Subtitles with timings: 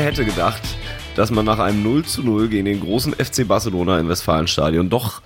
[0.00, 0.62] Wer hätte gedacht,
[1.14, 5.20] dass man nach einem 0 zu 0 gegen den großen FC Barcelona im Westfalenstadion doch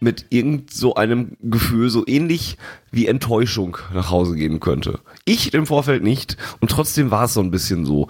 [0.00, 2.56] mit irgend so einem Gefühl so ähnlich
[2.90, 5.00] wie Enttäuschung nach Hause gehen könnte.
[5.26, 8.08] Ich im Vorfeld nicht und trotzdem war es so ein bisschen so.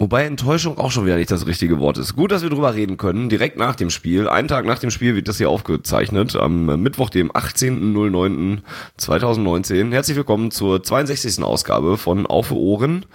[0.00, 2.14] Wobei Enttäuschung auch schon wieder nicht das richtige Wort ist.
[2.14, 4.28] Gut, dass wir drüber reden können, direkt nach dem Spiel.
[4.28, 9.90] Einen Tag nach dem Spiel wird das hier aufgezeichnet, am Mittwoch, dem 18.09.2019.
[9.90, 11.42] Herzlich willkommen zur 62.
[11.42, 13.06] Ausgabe von Auf Ohren.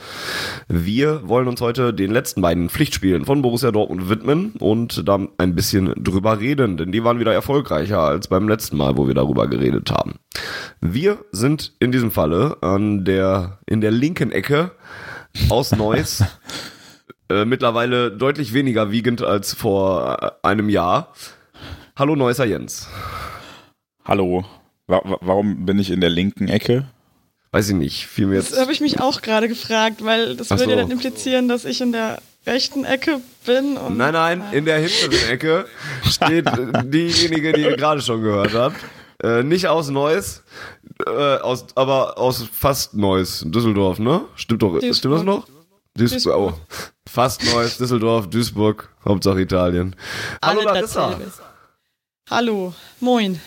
[0.68, 5.56] Wir wollen uns heute den letzten beiden Pflichtspielen von Borussia Dortmund widmen und da ein
[5.56, 9.48] bisschen drüber reden, denn die waren wieder erfolgreicher als beim letzten Mal, wo wir darüber
[9.48, 10.16] geredet haben.
[10.82, 14.72] Wir sind in diesem Falle an der, in der linken Ecke
[15.48, 16.26] aus Neuss.
[17.34, 21.14] Äh, mittlerweile deutlich weniger wiegend als vor äh, einem Jahr.
[21.96, 22.88] Hallo Neusser Jens.
[24.06, 24.46] Hallo.
[24.86, 26.86] Wa warum bin ich in der linken Ecke?
[27.52, 28.08] Weiß ich nicht.
[28.20, 30.84] Mir jetzt Das habe ich mich auch gerade gefragt, weil das Ach würde ja so.
[30.84, 33.78] dann implizieren, dass ich in der rechten Ecke bin.
[33.78, 35.66] Und Nein, nein, in der hinteren Ecke
[36.04, 38.76] steht äh, diejenige, die ihr gerade schon gehört habt.
[39.24, 40.44] Äh, nicht aus Neuss,
[41.08, 44.22] äh, aus, aber aus fast Neuss, Düsseldorf, ne?
[44.36, 44.96] Stimmt doch, Duisburg.
[44.96, 45.48] stimmt das noch?
[45.96, 46.36] Duisburg.
[46.36, 46.54] Oh.
[47.08, 49.96] Fast Neuss, Düsseldorf, Duisburg, Hauptsache Italien.
[50.44, 51.20] Hallo alle Larissa.
[52.30, 53.40] Hallo, moin.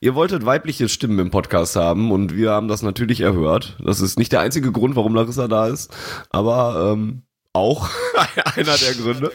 [0.00, 3.76] Ihr wolltet weibliche Stimmen im Podcast haben und wir haben das natürlich erhört.
[3.84, 5.92] Das ist nicht der einzige Grund, warum Larissa da ist,
[6.30, 7.22] aber ähm,
[7.58, 7.90] auch
[8.56, 9.32] einer der Gründe.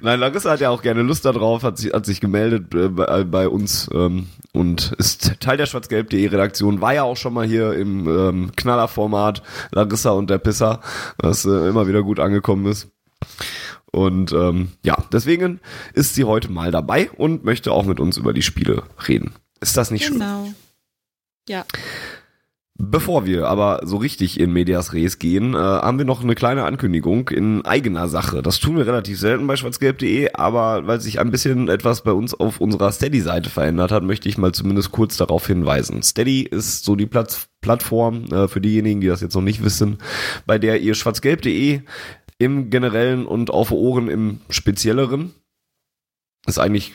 [0.00, 3.24] Nein, Larissa hat ja auch gerne Lust darauf, hat sich, hat sich gemeldet äh, bei,
[3.24, 7.74] bei uns ähm, und ist Teil der schwarzgelb.de Redaktion, war ja auch schon mal hier
[7.74, 9.42] im ähm, Knallerformat
[9.72, 10.80] Larissa und der Pisser,
[11.18, 12.88] was äh, immer wieder gut angekommen ist.
[13.92, 15.60] Und ähm, ja, deswegen
[15.92, 19.34] ist sie heute mal dabei und möchte auch mit uns über die Spiele reden.
[19.60, 20.14] Ist das nicht schön?
[20.14, 20.48] Genau.
[21.48, 21.64] Ja.
[22.78, 26.64] Bevor wir aber so richtig in Medias Res gehen, äh, haben wir noch eine kleine
[26.64, 28.40] Ankündigung in eigener Sache.
[28.40, 32.32] Das tun wir relativ selten bei schwarzgelb.de, aber weil sich ein bisschen etwas bei uns
[32.32, 36.02] auf unserer Steady-Seite verändert hat, möchte ich mal zumindest kurz darauf hinweisen.
[36.02, 39.98] Steady ist so die Platz Plattform äh, für diejenigen, die das jetzt noch nicht wissen,
[40.46, 41.82] bei der ihr schwarzgelb.de
[42.38, 45.32] im generellen und auf Ohren im spezielleren
[46.46, 46.94] ist eigentlich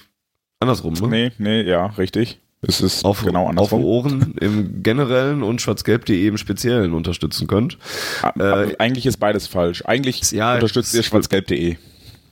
[0.59, 1.07] andersrum, ne?
[1.07, 2.41] Nee, nee, ja, richtig.
[2.61, 3.83] Es ist auf, genau auf andersrum.
[3.83, 7.77] Ohren im generellen und schwarzgelb.de im speziellen unterstützen könnt.
[8.23, 9.83] Ah, Äh, aber eigentlich ist beides falsch.
[9.85, 11.75] Eigentlich Ja, unterstützt ihr es- schwarzgelb.de.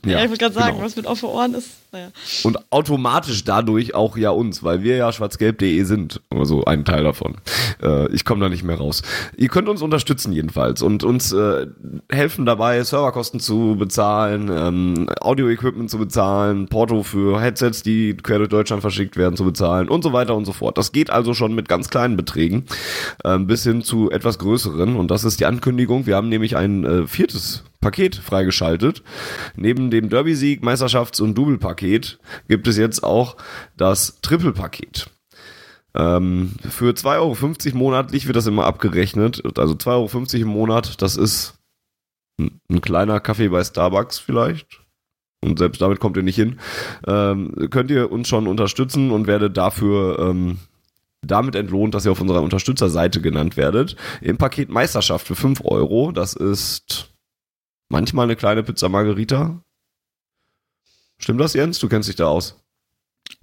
[0.04, 0.84] Ja, ich wollte gerade sagen, genau.
[0.84, 1.68] was mit offenen Ohren ist.
[2.44, 6.20] Und automatisch dadurch auch ja uns, weil wir ja schwarzgelb.de sind.
[6.30, 7.36] Also ein Teil davon.
[7.82, 9.02] Äh, ich komme da nicht mehr raus.
[9.36, 11.66] Ihr könnt uns unterstützen jedenfalls und uns äh,
[12.10, 18.50] helfen dabei, Serverkosten zu bezahlen, ähm, Audio-Equipment zu bezahlen, Porto für Headsets, die quer durch
[18.50, 20.78] Deutschland verschickt werden, zu bezahlen und so weiter und so fort.
[20.78, 22.64] Das geht also schon mit ganz kleinen Beträgen
[23.24, 24.96] ähm, bis hin zu etwas größeren.
[24.96, 26.06] Und das ist die Ankündigung.
[26.06, 29.02] Wir haben nämlich ein äh, viertes Paket freigeschaltet.
[29.54, 31.85] Neben dem Derby-Sieg, Meisterschafts- und Double-Paket
[32.48, 33.36] gibt es jetzt auch
[33.76, 35.10] das Triple-Paket.
[35.94, 39.42] Ähm, für 2,50 Euro monatlich wird das immer abgerechnet.
[39.58, 41.54] Also 2,50 Euro im Monat, das ist
[42.38, 44.80] ein, ein kleiner Kaffee bei Starbucks vielleicht.
[45.42, 46.58] Und selbst damit kommt ihr nicht hin.
[47.06, 50.58] Ähm, könnt ihr uns schon unterstützen und werdet dafür ähm,
[51.22, 53.96] damit entlohnt, dass ihr auf unserer Unterstützerseite genannt werdet.
[54.20, 56.12] Im Paket Meisterschaft für 5 Euro.
[56.12, 57.14] Das ist
[57.88, 59.62] manchmal eine kleine Pizza Margarita.
[61.18, 61.78] Stimmt das, Jens?
[61.78, 62.60] Du kennst dich da aus.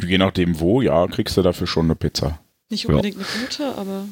[0.02, 2.40] Je nachdem wo, ja, kriegst du dafür schon eine Pizza.
[2.70, 2.90] Nicht Ja.
[2.92, 4.06] unbedingt eine gute, aber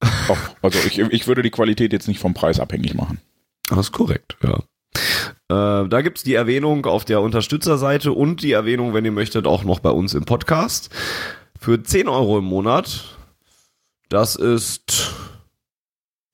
[0.28, 3.20] Doch, also ich, ich würde die Qualität jetzt nicht vom Preis abhängig machen.
[3.68, 4.58] Das ist korrekt, ja.
[5.48, 9.64] Äh, da gibt's die Erwähnung auf der Unterstützerseite und die Erwähnung, wenn ihr möchtet, auch
[9.64, 10.90] noch bei uns im Podcast.
[11.58, 13.16] Für 10 Euro im Monat.
[14.10, 15.13] Das ist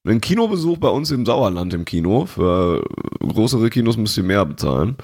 [0.04, 2.26] ein Kinobesuch bei uns im Sauerland im Kino.
[2.26, 2.82] Für
[3.20, 4.96] größere Kinos müsst ihr mehr bezahlen.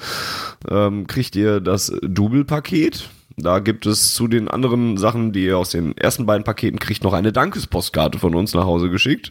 [0.69, 3.11] Ähm, kriegt ihr das Double-Paket.
[3.37, 7.05] Da gibt es zu den anderen Sachen, die ihr aus den ersten beiden Paketen kriegt,
[7.05, 9.31] noch eine Dankespostkarte von uns nach Hause geschickt.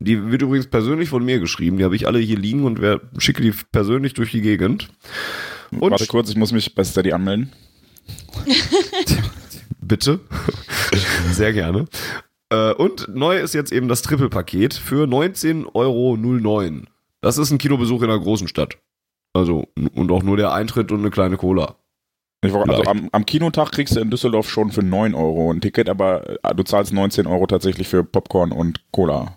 [0.00, 1.76] Die wird übrigens persönlich von mir geschrieben.
[1.76, 4.88] Die habe ich alle hier liegen und wer, schicke die persönlich durch die Gegend.
[5.70, 7.52] Und Warte kurz, ich muss mich bei Steady anmelden.
[9.80, 10.20] bitte.
[11.32, 11.86] Sehr gerne.
[12.50, 16.86] Äh, Und neu ist jetzt eben das Triple-Paket für 19,09 Euro.
[17.20, 18.78] Das ist ein Kinobesuch in einer großen Stadt.
[19.34, 21.76] Also, und auch nur der Eintritt und eine kleine Cola.
[22.42, 25.60] Ich war, also am, am Kinotag kriegst du in Düsseldorf schon für 9 Euro ein
[25.60, 29.36] Ticket, aber äh, du zahlst 19 Euro tatsächlich für Popcorn und Cola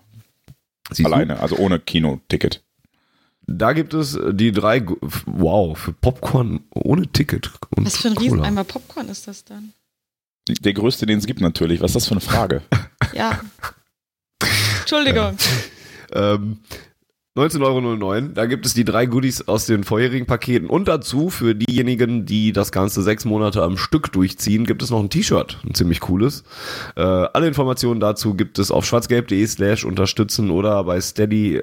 [0.92, 1.12] Siehst du?
[1.14, 2.64] alleine, also ohne Kinoticket.
[3.48, 4.86] Da gibt es die drei,
[5.26, 7.52] wow, für Popcorn ohne Ticket.
[7.76, 8.26] Und Was für ein Cola.
[8.30, 9.74] Rieseneimer Popcorn ist das dann?
[10.50, 11.82] Der größte, den es gibt natürlich.
[11.82, 12.62] Was ist das für eine Frage?
[13.14, 13.42] Ja.
[14.82, 15.36] Entschuldigung.
[16.14, 16.60] Ähm,
[17.38, 18.28] 19,09 Euro.
[18.34, 20.68] Da gibt es die drei Goodies aus den vorherigen Paketen.
[20.68, 25.00] Und dazu, für diejenigen, die das Ganze sechs Monate am Stück durchziehen, gibt es noch
[25.00, 25.60] ein T-Shirt.
[25.64, 26.44] Ein ziemlich cooles.
[26.98, 31.62] Äh, alle Informationen dazu gibt es auf schwarzgelb.de slash unterstützen oder bei steadyhq.com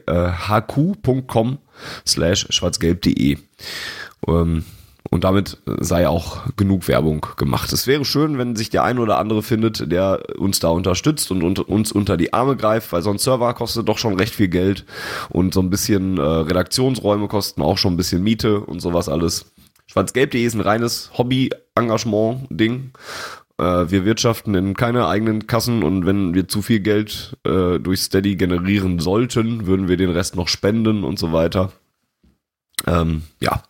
[2.06, 3.36] slash schwarzgelb.de.
[4.26, 4.64] Ähm,
[5.10, 7.72] und damit sei auch genug Werbung gemacht.
[7.72, 11.58] Es wäre schön, wenn sich der ein oder andere findet, der uns da unterstützt und
[11.58, 14.84] uns unter die Arme greift, weil so ein Server kostet doch schon recht viel Geld
[15.30, 19.46] und so ein bisschen äh, Redaktionsräume kosten auch schon ein bisschen Miete und sowas alles.
[19.86, 22.92] Schwarzgelb.de ist ein reines Hobby-Engagement-Ding.
[23.58, 28.02] Äh, wir wirtschaften in keine eigenen Kassen und wenn wir zu viel Geld äh, durch
[28.02, 31.72] Steady generieren sollten, würden wir den Rest noch spenden und so weiter.
[32.86, 33.62] Ähm, ja,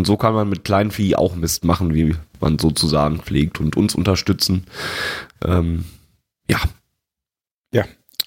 [0.00, 3.94] und so kann man mit Kleinvieh auch Mist machen, wie man sozusagen pflegt und uns
[3.94, 4.64] unterstützen.
[5.44, 5.84] Ähm,
[6.48, 6.58] ja,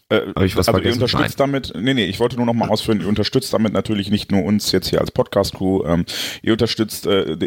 [0.09, 2.69] Äh, Hab ich was also ihr unterstützt damit, nee, nee, ich wollte nur noch mal
[2.69, 6.05] ausführen, ihr unterstützt damit natürlich nicht nur uns jetzt hier als Podcast-Crew, ähm,
[6.43, 7.39] ihr unterstützt äh,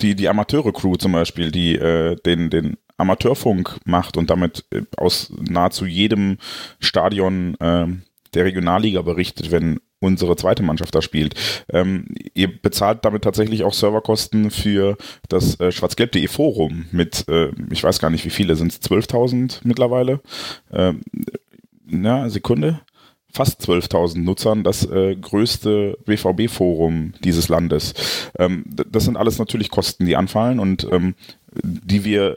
[0.00, 5.30] die, die Amateure-Crew zum Beispiel, die äh, den, den Amateurfunk macht und damit äh, aus
[5.38, 6.38] nahezu jedem
[6.80, 7.88] Stadion äh,
[8.32, 11.34] der Regionalliga berichtet, wenn unsere zweite Mannschaft da spielt.
[11.72, 14.96] Ähm, ihr bezahlt damit tatsächlich auch Serverkosten für
[15.28, 19.60] das äh, schwarzgelb.de Forum mit, äh, ich weiß gar nicht wie viele, sind es 12.000
[19.64, 20.20] mittlerweile?
[20.72, 21.02] Ähm,
[21.86, 22.80] na, Sekunde,
[23.32, 27.94] fast 12.000 Nutzern, das äh, größte BVB-Forum dieses Landes.
[28.38, 31.14] Ähm, das sind alles natürlich Kosten, die anfallen und ähm,
[31.62, 32.36] die wir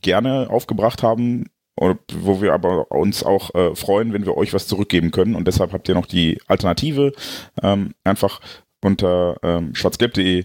[0.00, 5.10] gerne aufgebracht haben, wo wir aber uns auch äh, freuen, wenn wir euch was zurückgeben
[5.10, 5.34] können.
[5.34, 7.12] Und deshalb habt ihr noch die Alternative,
[7.62, 8.40] ähm, einfach
[8.80, 10.44] unter ähm, schwarzgelb.de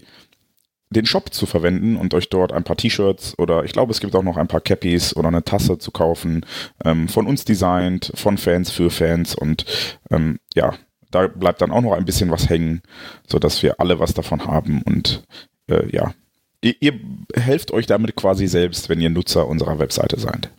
[0.92, 4.14] den Shop zu verwenden und euch dort ein paar T-Shirts oder ich glaube, es gibt
[4.16, 6.44] auch noch ein paar Cappies oder eine Tasse zu kaufen,
[6.84, 9.64] ähm, von uns designt, von Fans für Fans und
[10.10, 10.74] ähm, ja,
[11.12, 12.82] da bleibt dann auch noch ein bisschen was hängen,
[13.28, 15.22] sodass wir alle was davon haben und
[15.68, 16.12] äh, ja,
[16.60, 16.98] ihr, ihr
[17.34, 20.50] helft euch damit quasi selbst, wenn ihr Nutzer unserer Webseite seid.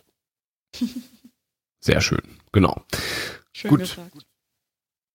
[1.80, 2.22] sehr schön.
[2.52, 2.82] Genau.
[3.52, 3.80] Schön Gut.
[3.80, 4.26] gesagt.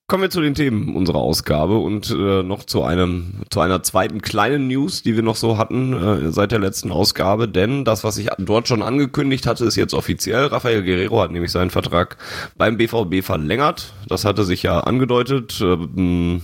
[0.09, 4.21] Kommen wir zu den Themen unserer Ausgabe und äh, noch zu einem zu einer zweiten
[4.21, 7.49] kleinen News, die wir noch so hatten äh, seit der letzten Ausgabe.
[7.49, 10.45] Denn das, was ich dort schon angekündigt hatte, ist jetzt offiziell.
[10.45, 12.15] Rafael Guerrero hat nämlich seinen Vertrag
[12.55, 13.95] beim BVB verlängert.
[14.07, 15.59] Das hatte sich ja angedeutet.
[15.59, 16.41] Ähm,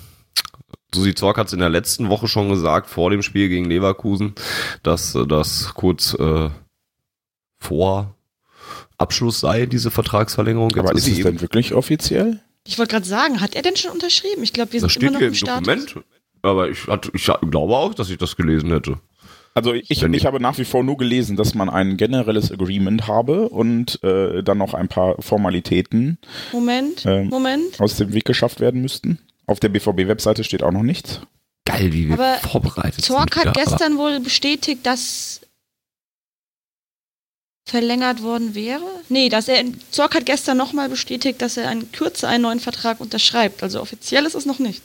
[0.93, 4.33] Susi Zorc hat es in der letzten Woche schon gesagt, vor dem Spiel gegen Leverkusen,
[4.83, 6.49] dass äh, das kurz äh,
[7.59, 8.13] vor
[9.03, 10.69] Abschluss sei, diese Vertragsverlängerung.
[10.71, 12.41] Jetzt Aber ist sie es denn wirklich offiziell?
[12.65, 14.41] Ich wollte gerade sagen, hat er denn schon unterschrieben?
[14.43, 15.67] Ich glaube, wir Das sind immer steht noch hier im im Status.
[15.85, 16.05] Dokument.
[16.41, 18.99] Aber ich, hatte, ich glaube auch, dass ich das gelesen hätte.
[19.55, 23.07] Also ich, Wenn- ich habe nach wie vor nur gelesen, dass man ein generelles Agreement
[23.07, 26.17] habe und äh, dann noch ein paar Formalitäten
[26.51, 27.79] Moment, Ähm, Moment.
[27.79, 29.19] aus dem Weg geschafft werden müssten.
[29.45, 31.21] Auf der BVB-Webseite steht auch noch nichts.
[31.65, 33.45] Geil, wie wir Aber vorbereitet Zorc sind.
[33.45, 33.65] hat wieder.
[33.65, 35.41] gestern wohl bestätigt, dass
[37.73, 38.83] verlängert worden wäre.
[39.09, 43.01] Nee, dass er Zorc hat gestern nochmal bestätigt, dass er in Kürze einen neuen Vertrag
[43.01, 43.63] unterschreibt.
[43.63, 44.83] Also offiziell ist es noch nicht.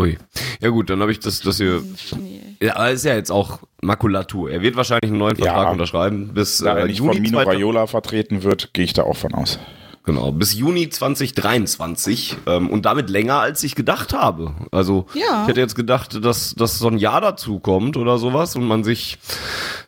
[0.00, 0.16] Ui.
[0.62, 1.82] Ja gut, dann habe ich das, das hier.
[2.18, 2.40] Nee.
[2.62, 4.50] Ja, aber ist ja jetzt auch Makulatur.
[4.50, 5.70] Er wird wahrscheinlich einen neuen Vertrag Ja.
[5.70, 8.94] unterschreiben bis Da äh, er nicht Juni von Mino 2000 Raiola vertreten wird, gehe ich
[8.94, 9.58] da auch von aus.
[10.04, 14.54] Genau, bis Juni 2023 ähm, und damit länger als ich gedacht habe.
[14.72, 15.42] Also Ja.
[15.42, 18.82] ich hätte jetzt gedacht, dass, dass so ein Jahr dazu kommt oder sowas und man
[18.82, 19.18] sich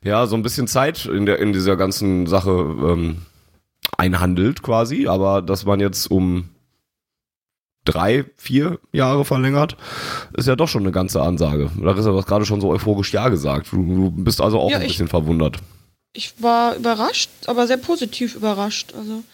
[0.04, 3.23] ja so ein bisschen Zeit in der in dieser ganzen Sache ähm,
[3.99, 6.50] einhandelt quasi, aber dass man jetzt um
[7.85, 9.76] drei, vier Jahre verlängert,
[10.37, 11.71] ist ja doch schon eine ganze Ansage.
[11.83, 13.73] Da ist ja was gerade schon so euphorisch ja gesagt.
[13.73, 15.59] Du, du bist also auch Ja, ein ich- bisschen verwundert.
[16.16, 18.94] Ich war überrascht, aber sehr positiv überrascht.
[18.97, 19.25] Also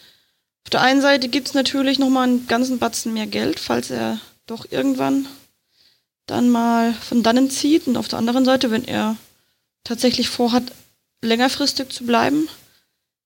[0.64, 4.20] auf der einen Seite gibt es natürlich nochmal einen ganzen Batzen mehr Geld, falls er
[4.46, 5.26] doch irgendwann
[6.26, 7.86] dann mal von dannen zieht.
[7.86, 9.16] Und auf der anderen Seite, wenn er
[9.84, 10.64] tatsächlich vorhat,
[11.22, 12.48] längerfristig zu bleiben,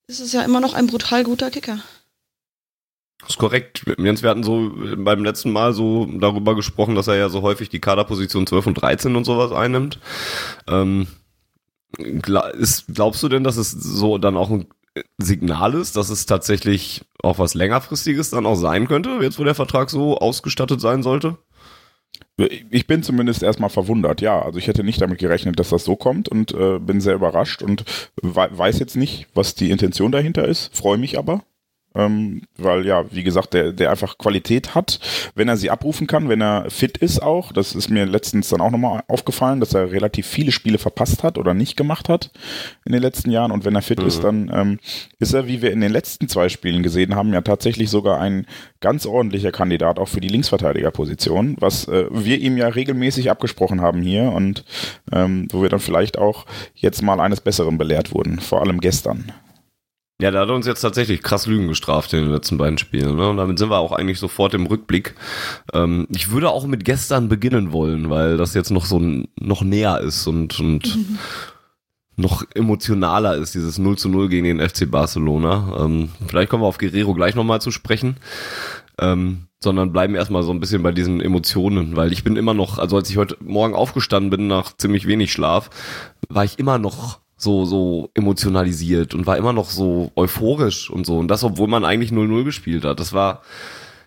[0.07, 1.79] ist es ja immer noch ein brutal guter Kicker.
[3.21, 3.85] Das ist korrekt.
[3.97, 7.69] Jens, wir hatten so beim letzten Mal so darüber gesprochen, dass er ja so häufig
[7.69, 9.99] die Kaderposition 12 und 13 und sowas einnimmt.
[10.67, 11.07] Ähm,
[12.21, 14.67] glaubst du denn, dass es so dann auch ein
[15.17, 19.55] Signal ist, dass es tatsächlich auch was längerfristiges dann auch sein könnte, jetzt wo der
[19.55, 21.37] Vertrag so ausgestattet sein sollte?
[22.37, 24.41] Ich bin zumindest erstmal verwundert, ja.
[24.41, 27.61] Also ich hätte nicht damit gerechnet, dass das so kommt und äh, bin sehr überrascht
[27.61, 27.85] und
[28.21, 31.43] weiß jetzt nicht, was die Intention dahinter ist, freue mich aber
[31.95, 34.99] ähm, weil ja, wie gesagt, der, der einfach Qualität hat,
[35.33, 37.51] wenn er sie abrufen kann, wenn er fit ist auch.
[37.51, 41.37] Das ist mir letztens dann auch nochmal aufgefallen, dass er relativ viele Spiele verpasst hat
[41.37, 42.31] oder nicht gemacht hat
[42.85, 43.51] in den letzten Jahren.
[43.51, 44.07] Und wenn er fit mhm.
[44.07, 44.79] ist, dann ähm,
[45.19, 48.45] ist er, wie wir in den letzten zwei Spielen gesehen haben, ja tatsächlich sogar ein
[48.81, 54.01] ganz ordentlicher Kandidat auch für die Linksverteidigerposition, was äh, wir ihm ja regelmäßig abgesprochen haben
[54.01, 54.65] hier und
[55.11, 59.31] ähm, wo wir dann vielleicht auch jetzt mal eines Besseren belehrt wurden, vor allem gestern.
[60.21, 63.17] Ja, da hat er uns jetzt tatsächlich krass Lügen gestraft in den letzten beiden Spielen.
[63.17, 63.29] Ne?
[63.29, 65.13] Und damit sind wir auch eigentlich sofort im Rückblick.
[65.73, 69.99] Ähm, ich würde auch mit gestern beginnen wollen, weil das jetzt noch so noch näher
[69.99, 71.19] ist und, und mhm.
[72.15, 75.83] noch emotionaler ist, dieses 0 zu 0 gegen den FC Barcelona.
[75.83, 78.15] Ähm, vielleicht kommen wir auf Guerrero gleich nochmal zu sprechen.
[78.97, 82.77] Ähm, sondern bleiben erstmal so ein bisschen bei diesen Emotionen, weil ich bin immer noch,
[82.77, 85.69] also als ich heute Morgen aufgestanden bin nach ziemlich wenig Schlaf,
[86.29, 91.17] war ich immer noch so, so emotionalisiert und war immer noch so euphorisch und so.
[91.17, 92.99] Und das, obwohl man eigentlich 0-0 gespielt hat.
[92.99, 93.41] Das war,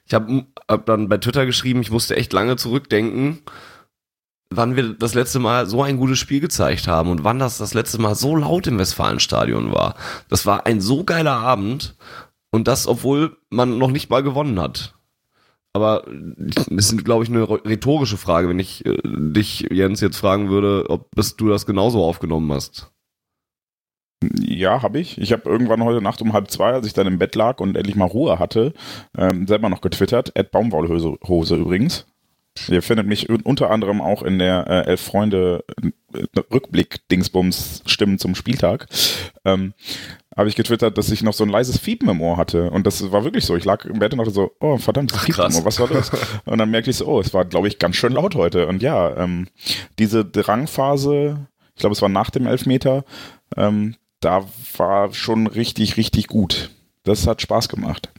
[0.06, 3.40] ich habe hab dann bei Twitter geschrieben, ich musste echt lange zurückdenken,
[4.50, 7.74] wann wir das letzte Mal so ein gutes Spiel gezeigt haben und wann das das
[7.74, 9.94] letzte Mal so laut im Westfalenstadion war.
[10.28, 11.96] Das war ein so geiler Abend
[12.50, 14.94] und das, obwohl man noch nicht mal gewonnen hat.
[15.74, 20.48] Aber das ist, glaube ich, eine rhetorische Frage, wenn ich äh, dich, Jens, jetzt fragen
[20.48, 22.90] würde, ob du das genauso aufgenommen hast.
[24.22, 25.18] Ja, habe ich.
[25.18, 27.76] Ich habe irgendwann heute Nacht um halb zwei, als ich dann im Bett lag und
[27.76, 28.72] endlich mal Ruhe hatte,
[29.16, 30.32] ähm, selber noch getwittert.
[30.34, 32.06] Ed Baumwollhose Hose übrigens.
[32.66, 38.34] Ihr findet mich unter anderem auch in der äh, Elf Freunde äh, Rückblick-Dingsbums Stimmen zum
[38.34, 38.88] Spieltag.
[39.44, 39.74] Ähm,
[40.36, 42.70] habe ich getwittert, dass ich noch so ein leises Fiepen im Ohr hatte.
[42.70, 43.56] Und das war wirklich so.
[43.56, 45.88] Ich lag im Bett und dachte so, oh verdammt, das Fiepen im Ohr, was war
[45.88, 46.10] das?
[46.44, 48.66] und dann merkte ich so, oh, es war, glaube ich, ganz schön laut heute.
[48.66, 49.48] Und ja, ähm,
[49.98, 53.04] diese Drangphase, ich glaube, es war nach dem Elfmeter,
[53.56, 54.46] ähm, da
[54.76, 56.70] war schon richtig, richtig gut.
[57.04, 58.10] Das hat Spaß gemacht.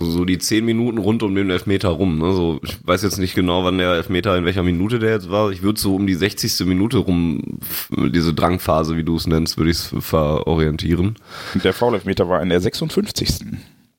[0.00, 2.18] So die zehn Minuten rund um den Elfmeter rum.
[2.18, 2.32] Ne?
[2.32, 5.50] So, ich weiß jetzt nicht genau, wann der Elfmeter in welcher Minute der jetzt war.
[5.50, 6.66] Ich würde so um die 60.
[6.66, 7.58] Minute rum,
[7.90, 11.16] diese Drangphase, wie du es nennst, würde ich es verorientieren.
[11.52, 13.40] Und der Foul-Elfmeter war in der 56.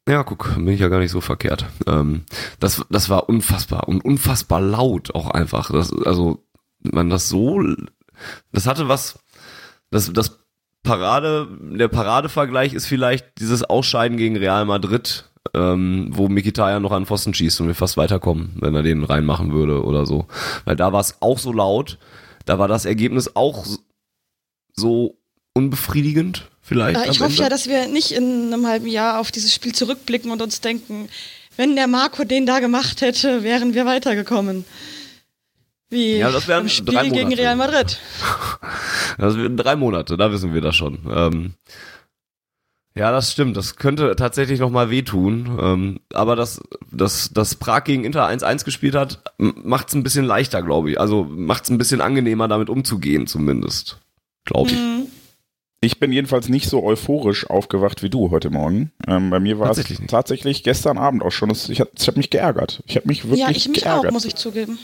[0.07, 1.65] Ja, guck, bin ich ja gar nicht so verkehrt.
[1.85, 2.21] Ähm,
[2.61, 5.69] das, das war unfassbar und unfassbar laut auch einfach.
[5.69, 6.45] Das, also,
[6.81, 7.61] man das so,
[8.53, 9.19] das hatte was,
[9.91, 10.39] das, das
[10.83, 17.05] Parade, der Paradevergleich ist vielleicht dieses Ausscheiden gegen Real Madrid, ähm, wo Mikitaya noch an
[17.05, 20.27] Pfosten schießt und wir fast weiterkommen, wenn er den reinmachen würde oder so.
[20.65, 21.97] Weil da war es auch so laut,
[22.45, 23.65] da war das Ergebnis auch
[24.73, 25.17] so
[25.53, 26.99] unbefriedigend vielleicht.
[27.07, 27.43] ich hoffe Ende.
[27.43, 31.09] ja, dass wir nicht in einem halben Jahr auf dieses Spiel zurückblicken und uns denken,
[31.57, 34.63] wenn der Marco den da gemacht hätte, wären wir weitergekommen.
[35.89, 37.25] Wie ja, das wären Spiel drei Monate.
[37.25, 37.99] gegen Real Madrid.
[39.17, 40.99] Das wären drei Monate, da wissen wir das schon.
[41.11, 41.53] Ähm,
[42.95, 43.55] ja, das stimmt.
[43.55, 45.57] Das könnte tatsächlich noch mal wehtun.
[45.61, 50.25] Ähm, aber dass, dass, dass Prag gegen Inter 1-1 gespielt hat, macht es ein bisschen
[50.25, 50.99] leichter, glaube ich.
[50.99, 53.99] Also macht es ein bisschen angenehmer, damit umzugehen, zumindest.
[54.45, 54.77] Glaube ich.
[54.77, 55.07] Mhm.
[55.81, 58.91] Ich bin jedenfalls nicht so euphorisch aufgewacht wie du heute Morgen.
[59.07, 61.51] Ähm, bei mir war es tatsächlich gestern Abend auch schon.
[61.51, 62.83] Ich habe hab mich geärgert.
[62.85, 63.55] Ich habe mich wirklich geärgert.
[63.55, 64.07] Ja, ich mich geärgert.
[64.07, 64.77] auch, muss ich zugeben.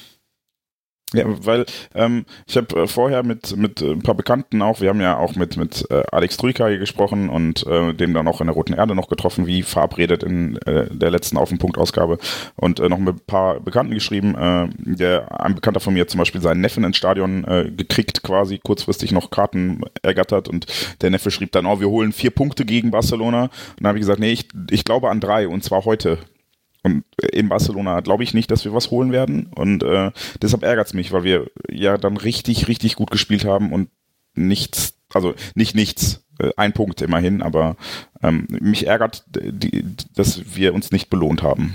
[1.17, 4.89] Ja, weil ähm, ich habe äh, vorher mit, mit äh, ein paar Bekannten auch, wir
[4.89, 8.41] haben ja auch mit, mit äh, Alex Trujka hier gesprochen und äh, dem dann auch
[8.41, 11.77] in der Roten Erde noch getroffen, wie verabredet in äh, der letzten Auf den Punkt
[11.77, 12.17] Ausgabe
[12.55, 14.35] und äh, noch mit ein paar Bekannten geschrieben.
[14.35, 18.59] Äh, der, ein Bekannter von mir zum Beispiel seinen Neffen ins Stadion äh, gekriegt, quasi
[18.59, 20.67] kurzfristig noch Karten ergattert und
[21.01, 23.43] der Neffe schrieb dann, oh, wir holen vier Punkte gegen Barcelona.
[23.43, 26.17] Und dann habe ich gesagt, nee, ich, ich glaube an drei und zwar heute.
[26.85, 29.47] Und in Barcelona glaube ich nicht, dass wir was holen werden.
[29.55, 33.73] Und äh, deshalb ärgert es mich, weil wir ja dann richtig, richtig gut gespielt haben
[33.73, 33.89] und
[34.35, 37.75] nichts, also nicht nichts, äh, ein Punkt immerhin, aber
[38.21, 41.73] ähm, mich ärgert, die, dass wir uns nicht belohnt haben.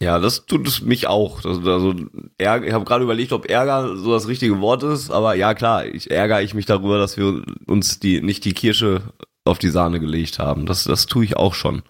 [0.00, 1.44] Ja, das tut es mich auch.
[1.44, 1.94] Also, also
[2.36, 6.10] ich habe gerade überlegt, ob Ärger so das richtige Wort ist, aber ja klar, ich
[6.10, 9.02] ärgere ich mich darüber, dass wir uns die nicht die Kirsche
[9.44, 10.66] auf die Sahne gelegt haben.
[10.66, 11.84] Das, das tue ich auch schon.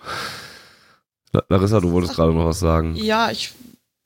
[1.48, 2.96] Larissa, du wolltest gerade noch was sagen.
[2.96, 3.52] Ja, ich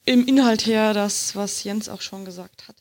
[0.04, 2.76] im Inhalt her das, was Jens auch schon gesagt hat.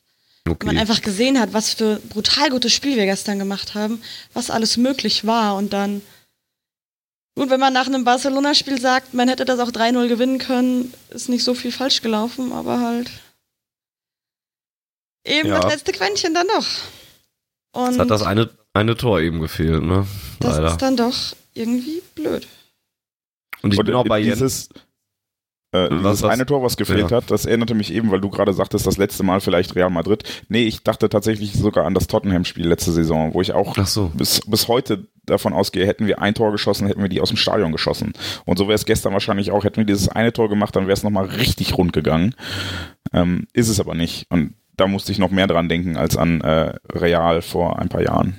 [0.48, 0.66] Okay.
[0.66, 4.00] Man einfach gesehen hat, was für brutal gutes Spiel wir gestern gemacht haben,
[4.32, 6.00] was alles möglich war und dann
[7.38, 11.28] Gut, wenn man nach einem Barcelona-Spiel sagt, man hätte das auch 3-0 gewinnen können, ist
[11.28, 13.12] nicht so viel falsch gelaufen, aber halt
[15.24, 15.60] eben ja.
[15.60, 16.66] das letzte Quäntchen dann doch.
[17.70, 20.04] Und es hat das eine, eine Tor eben gefehlt, ne?
[20.40, 21.14] Das ist dann doch
[21.54, 22.48] irgendwie blöd.
[23.62, 24.68] Und ich und bin auch bei dieses.
[25.70, 27.18] Äh, dieses eine Tor, was gefehlt Ja.
[27.18, 30.24] hat, das erinnerte mich eben, weil du gerade sagtest, das letzte Mal vielleicht Real Madrid.
[30.48, 34.10] Nee, ich dachte tatsächlich sogar an das Tottenham-Spiel letzte Saison, wo ich auch so.
[34.14, 37.36] bis, bis heute davon ausgehe, hätten wir ein Tor geschossen, hätten wir die aus dem
[37.36, 38.14] Stadion geschossen.
[38.46, 40.94] Und so wäre es gestern wahrscheinlich auch, hätten wir dieses eine Tor gemacht, dann wäre
[40.94, 42.34] es nochmal richtig rund gegangen.
[43.12, 44.24] Ähm, ist es aber nicht.
[44.30, 48.00] Und da musste ich noch mehr dran denken als an äh, Real vor ein paar
[48.02, 48.38] Jahren.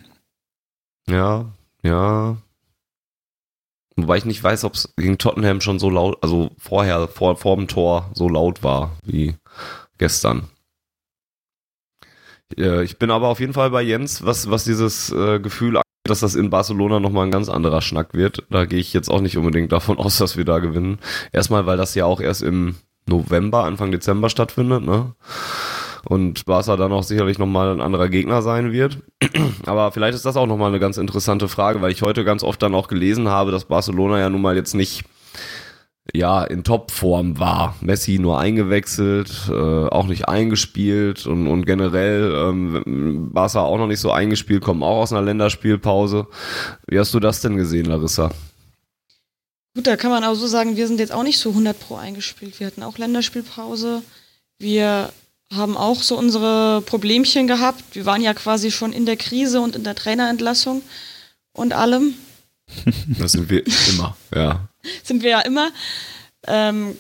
[1.08, 1.46] Ja,
[1.84, 2.38] ja.
[4.04, 7.56] Wobei ich nicht weiß, ob es gegen Tottenham schon so laut, also vorher, vor, vor
[7.56, 9.36] dem Tor so laut war wie
[9.98, 10.50] gestern.
[12.58, 15.84] Äh, Ich bin aber auf jeden Fall bei Jens, was, was dieses äh, Gefühl angeht,
[16.04, 18.44] dass das in Barcelona nochmal ein ganz anderer Schnack wird.
[18.50, 21.00] Da gehe ich jetzt auch nicht unbedingt davon aus, dass wir da gewinnen.
[21.32, 22.76] Erstmal, weil das ja auch erst im
[23.06, 25.14] November, Anfang Dezember stattfindet, ne?
[26.06, 29.00] Und Barca dann auch sicherlich nochmal ein anderer Gegner sein wird.
[29.66, 32.62] Aber vielleicht ist das auch nochmal eine ganz interessante Frage, weil ich heute ganz oft
[32.62, 35.04] dann auch gelesen habe, dass Barcelona ja nun mal jetzt nicht
[36.14, 37.76] ja in Topform war.
[37.82, 44.00] Messi nur eingewechselt, äh, auch nicht eingespielt und, und generell ähm, Barca auch noch nicht
[44.00, 46.28] so eingespielt, kommen auch aus einer Länderspielpause.
[46.88, 48.32] Wie hast du das denn gesehen, Larissa?
[49.76, 51.96] Gut, da kann man auch so sagen, wir sind jetzt auch nicht so 100 pro
[51.96, 52.60] eingespielt.
[52.60, 54.02] Wir hatten auch Länderspielpause.
[54.58, 55.10] Wir
[55.52, 57.84] haben auch so unsere Problemchen gehabt.
[57.94, 60.82] Wir waren ja quasi schon in der Krise und in der Trainerentlassung
[61.54, 62.14] und allem.
[63.18, 64.68] Das sind wir immer, ja.
[65.04, 65.72] Sind wir ja immer.
[66.48, 66.96] Ähm,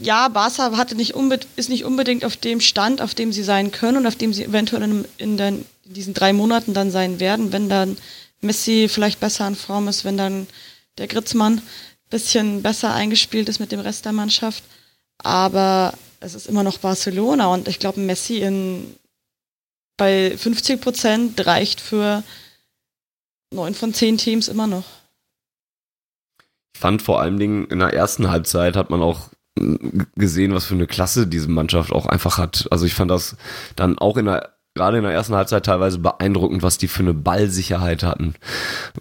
[0.00, 1.14] ja, Barca hatte nicht
[1.56, 4.44] ist nicht unbedingt auf dem Stand, auf dem sie sein können und auf dem sie
[4.44, 7.96] eventuell in, in, den, in diesen drei Monaten dann sein werden, wenn dann
[8.40, 10.46] Messi vielleicht besser in Form ist, wenn dann
[10.98, 11.60] der Gritzmann
[12.10, 14.64] bisschen besser eingespielt ist mit dem Rest der Mannschaft.
[15.18, 18.94] Aber es ist immer noch Barcelona und ich glaube, Messi in,
[19.96, 22.22] bei 50 Prozent reicht für
[23.52, 24.84] neun von zehn Teams immer noch.
[26.74, 30.66] Ich fand vor allen Dingen in der ersten Halbzeit hat man auch mm, gesehen, was
[30.66, 32.68] für eine Klasse diese Mannschaft auch einfach hat.
[32.70, 33.36] Also ich fand das
[33.76, 37.12] dann auch in der gerade in der ersten Halbzeit teilweise beeindruckend, was die für eine
[37.12, 38.32] Ballsicherheit hatten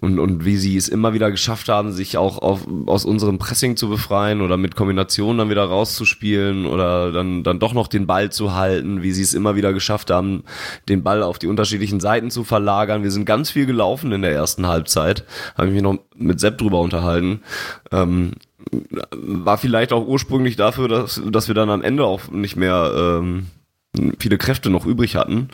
[0.02, 3.78] und, und wie sie es immer wieder geschafft haben, sich auch auf, aus unserem Pressing
[3.78, 8.30] zu befreien oder mit Kombinationen dann wieder rauszuspielen oder dann, dann doch noch den Ball
[8.30, 10.44] zu halten, wie sie es immer wieder geschafft haben,
[10.90, 13.04] den Ball auf die unterschiedlichen Seiten zu verlagern.
[13.04, 15.24] Wir sind ganz viel gelaufen in der ersten Halbzeit,
[15.58, 17.40] habe ich mich noch mit Sepp drüber unterhalten.
[17.94, 18.34] Ähm,
[19.12, 23.48] war vielleicht auch ursprünglich dafür, dass, dass wir dann am Ende auch nicht mehr ähm,
[24.20, 25.50] viele Kräfte noch übrig hatten.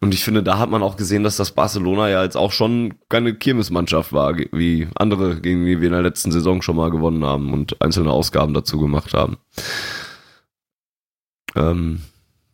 [0.00, 2.94] Und ich finde, da hat man auch gesehen, dass das Barcelona ja jetzt auch schon
[3.08, 7.24] keine Kirmesmannschaft war, wie andere, gegen die wir in der letzten Saison schon mal gewonnen
[7.24, 9.38] haben und einzelne Ausgaben dazu gemacht haben.
[11.56, 12.02] Ähm,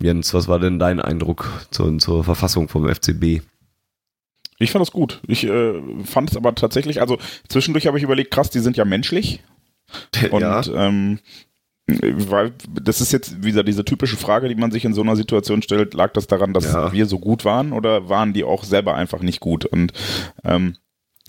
[0.01, 3.43] Jens, was war denn dein Eindruck zur, zur Verfassung vom FCB?
[4.59, 5.21] Ich fand das gut.
[5.27, 7.19] Ich äh, fand es aber tatsächlich, also
[7.49, 9.43] zwischendurch habe ich überlegt, krass, die sind ja menschlich.
[10.31, 11.19] Und ja, ähm,
[11.87, 15.61] weil das ist jetzt wieder diese typische Frage, die man sich in so einer Situation
[15.61, 16.93] stellt, lag das daran, dass Ja.
[16.93, 19.67] wir so gut waren oder waren die auch selber einfach nicht gut?
[19.67, 19.93] Und
[20.45, 20.77] ähm,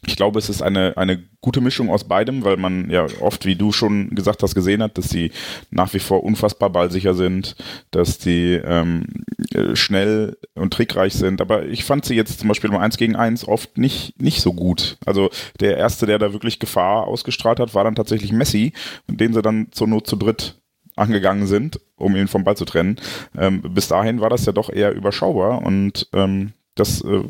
[0.05, 3.55] ich glaube, es ist eine, eine gute Mischung aus beidem, weil man ja oft, wie
[3.55, 5.31] du schon gesagt hast, gesehen hat, dass sie
[5.71, 7.55] nach wie vor unfassbar ballsicher sind,
[7.91, 9.05] dass die ähm,
[9.53, 11.41] äh, schnell und trickreich sind.
[11.41, 14.53] Aber ich fand sie jetzt zum Beispiel im 1 gegen 1 oft nicht, nicht so
[14.53, 14.97] gut.
[15.05, 15.29] Also
[15.59, 18.73] der Erste, der da wirklich Gefahr ausgestrahlt hat, war dann tatsächlich Messi,
[19.07, 20.59] den sie dann zur Not zu dritt
[20.95, 22.97] angegangen sind, um ihn vom Ball zu trennen.
[23.37, 27.23] Ähm, bis dahin war das ja doch eher überschaubar und ähm, das äh,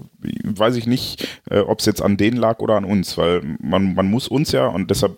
[0.44, 3.94] weiß ich nicht, äh, ob es jetzt an denen lag oder an uns, weil man,
[3.94, 5.18] man muss uns ja und deshalb,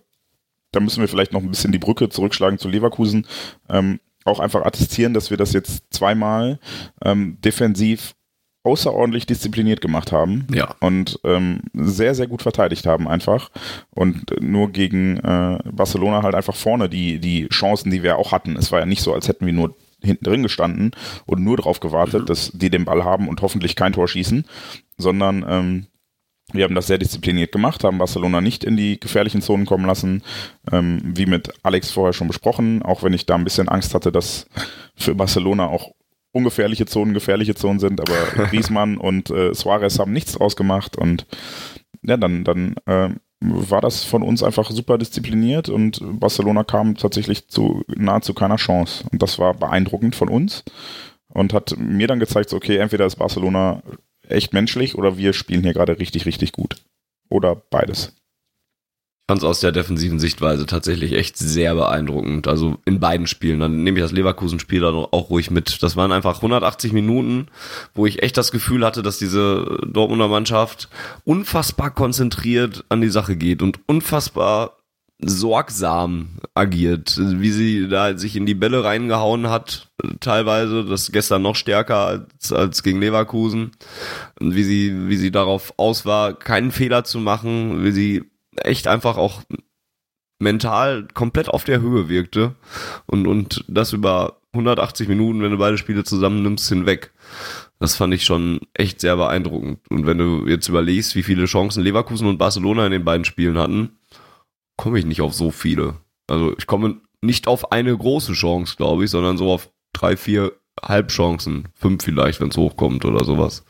[0.72, 3.26] da müssen wir vielleicht noch ein bisschen die Brücke zurückschlagen zu Leverkusen,
[3.70, 6.60] ähm, auch einfach attestieren, dass wir das jetzt zweimal
[7.04, 8.14] ähm, defensiv
[8.64, 10.76] außerordentlich diszipliniert gemacht haben ja.
[10.82, 13.50] und ähm, sehr, sehr gut verteidigt haben einfach.
[13.92, 18.58] Und nur gegen äh, Barcelona halt einfach vorne die, die Chancen, die wir auch hatten.
[18.58, 19.74] Es war ja nicht so, als hätten wir nur
[20.08, 20.92] hinten drin gestanden
[21.26, 24.46] und nur darauf gewartet, dass die den Ball haben und hoffentlich kein Tor schießen,
[24.98, 25.88] sondern ähm,
[26.54, 30.24] wir haben das sehr diszipliniert gemacht, haben Barcelona nicht in die gefährlichen Zonen kommen lassen,
[30.72, 34.12] ähm, wie mit Alex vorher schon besprochen, auch wenn ich da ein bisschen Angst hatte,
[34.12, 34.48] dass
[34.96, 35.92] für Barcelona auch
[36.32, 41.26] ungefährliche Zonen gefährliche Zonen sind, aber Griezmann und äh, Suarez haben nichts draus gemacht und
[42.04, 43.10] ja, dann, dann äh,
[43.40, 49.04] war das von uns einfach super diszipliniert und Barcelona kam tatsächlich zu nahezu keiner Chance.
[49.12, 50.64] Und das war beeindruckend von uns
[51.30, 53.84] und hat mir dann gezeigt, okay, entweder ist Barcelona
[54.28, 56.78] echt menschlich oder wir spielen hier gerade richtig, richtig gut.
[57.30, 58.14] Oder beides.
[59.30, 62.48] Fand es aus der defensiven Sichtweise tatsächlich echt sehr beeindruckend.
[62.48, 63.60] Also in beiden Spielen.
[63.60, 65.84] Dann nehme ich das Leverkusen-Spiel dann auch ruhig mit.
[65.84, 67.48] Das waren einfach 180 Minuten,
[67.94, 70.88] wo ich echt das Gefühl hatte, dass diese Dortmunder Mannschaft
[71.26, 74.78] unfassbar konzentriert an die Sache geht und unfassbar
[75.20, 81.56] sorgsam agiert, wie sie da sich in die Bälle reingehauen hat, teilweise, das gestern noch
[81.56, 83.72] stärker als, als gegen Leverkusen,
[84.40, 88.24] und wie sie, wie sie darauf aus war, keinen Fehler zu machen, wie sie
[88.64, 89.44] echt einfach auch
[90.40, 92.56] mental komplett auf der Höhe wirkte
[93.06, 97.12] und, und das über 180 Minuten, wenn du beide Spiele zusammennimmst, hinweg.
[97.80, 99.80] Das fand ich schon echt sehr beeindruckend.
[99.90, 103.58] Und wenn du jetzt überlegst, wie viele Chancen Leverkusen und Barcelona in den beiden Spielen
[103.58, 103.98] hatten,
[104.78, 105.96] komme ich nicht auf so viele.
[106.28, 110.54] Also ich komme nicht auf eine große Chance, glaube ich, sondern so auf drei, vier
[110.82, 113.64] Halbchancen, fünf vielleicht, wenn es hochkommt oder sowas.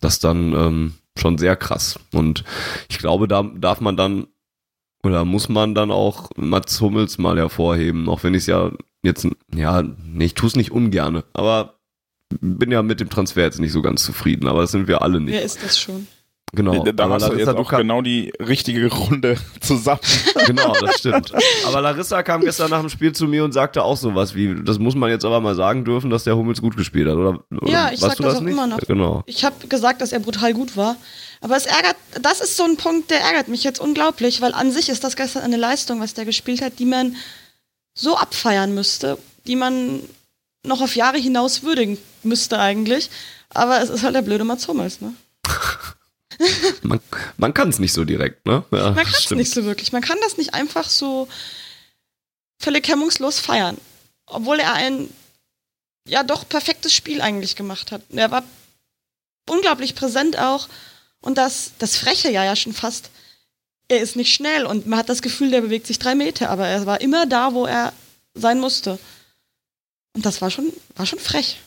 [0.00, 1.98] Das dann ähm, schon sehr krass.
[2.12, 2.44] Und
[2.88, 4.26] ich glaube, da darf man dann
[5.02, 9.26] oder muss man dann auch Mats Hummels mal hervorheben, auch wenn ich es ja jetzt,
[9.54, 11.78] ja, nee, ich tue es nicht ungerne, aber
[12.40, 15.20] bin ja mit dem Transfer jetzt nicht so ganz zufrieden, aber das sind wir alle
[15.20, 15.34] nicht.
[15.34, 16.08] Wer ist das schon?
[16.52, 16.84] Genau.
[16.84, 20.00] Da aber hast du jetzt Larissa auch Duka- genau die richtige Runde zusammen.
[20.46, 21.32] Genau, das stimmt.
[21.66, 24.78] Aber Larissa kam gestern nach dem Spiel zu mir und sagte auch sowas wie, das
[24.78, 27.40] muss man jetzt aber mal sagen dürfen, dass der Hummels gut gespielt hat, oder?
[27.50, 28.52] oder Ja, ich sag du das auch nicht?
[28.52, 28.78] immer noch.
[28.78, 29.22] Genau.
[29.26, 30.96] Ich habe gesagt, dass er brutal gut war.
[31.42, 34.70] Aber es ärgert, das ist so ein Punkt, der ärgert mich jetzt unglaublich, weil an
[34.72, 37.16] sich ist das gestern eine Leistung, was der gespielt hat, die man
[37.94, 40.00] so abfeiern müsste, die man
[40.64, 43.10] noch auf Jahre hinaus würdigen müsste eigentlich.
[43.52, 45.12] Aber es ist halt der blöde Mats Hummels, ne?
[46.82, 47.00] Man,
[47.36, 48.64] man kann es nicht so direkt, ne?
[48.70, 49.92] Ja, Man kann es nicht so wirklich.
[49.92, 51.28] Man kann das nicht einfach so
[52.58, 53.78] völlig hemmungslos feiern.
[54.26, 55.08] Obwohl er ein
[56.06, 58.02] ja doch perfektes Spiel eigentlich gemacht hat.
[58.10, 58.44] Er war
[59.48, 60.68] unglaublich präsent auch.
[61.20, 63.10] Und das, das Freche ja ja schon fast.
[63.88, 66.66] Er ist nicht schnell und man hat das Gefühl, der bewegt sich drei Meter, aber
[66.66, 67.92] er war immer da, wo er
[68.34, 68.98] sein musste.
[70.14, 71.58] Und das war schon, war schon frech.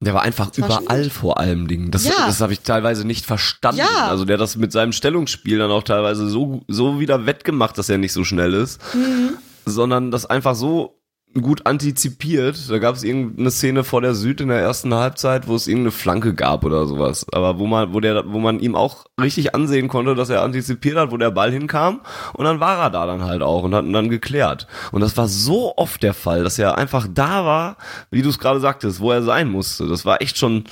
[0.00, 1.90] Der war einfach überall vor allem Dingen.
[1.90, 2.26] Das, Ja.
[2.26, 3.78] das habe ich teilweise nicht verstanden.
[3.80, 4.08] Ja.
[4.08, 7.88] Also der hat das mit seinem Stellungsspiel dann auch teilweise so, so wieder wettgemacht, dass
[7.88, 9.38] er nicht so schnell ist, Mhm.
[9.64, 10.95] sondern das einfach so
[11.42, 12.70] gut antizipiert.
[12.70, 15.90] Da gab es irgendeine Szene vor der Süd in der ersten Halbzeit, wo es irgendeine
[15.92, 17.26] Flanke gab oder sowas.
[17.32, 20.96] Aber wo man, wo der, wo man ihm auch richtig ansehen konnte, dass er antizipiert
[20.96, 22.00] hat, wo der Ball hinkam.
[22.34, 24.66] Und dann war er da dann halt auch und hat ihn dann geklärt.
[24.92, 27.76] Und das war so oft der Fall, dass er einfach da war,
[28.10, 29.86] wie du es gerade sagtest, wo er sein musste.
[29.86, 30.64] Das war echt schon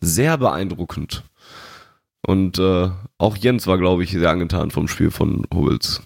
[0.00, 1.24] sehr beeindruckend.
[2.26, 6.02] Und äh, auch Jens war, glaube ich, sehr angetan vom Spiel von Hummels.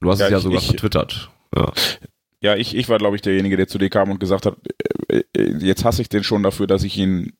[0.00, 1.30] Du hast Ja, es ja ich- sogar ich- vertwittert.
[1.54, 1.72] Ja.
[2.40, 4.56] Ja, ich, ich war, glaube ich, derjenige, der zu dir kam und gesagt hat,
[5.08, 7.32] äh, äh, jetzt hasse ich den schon dafür, dass ich ihn,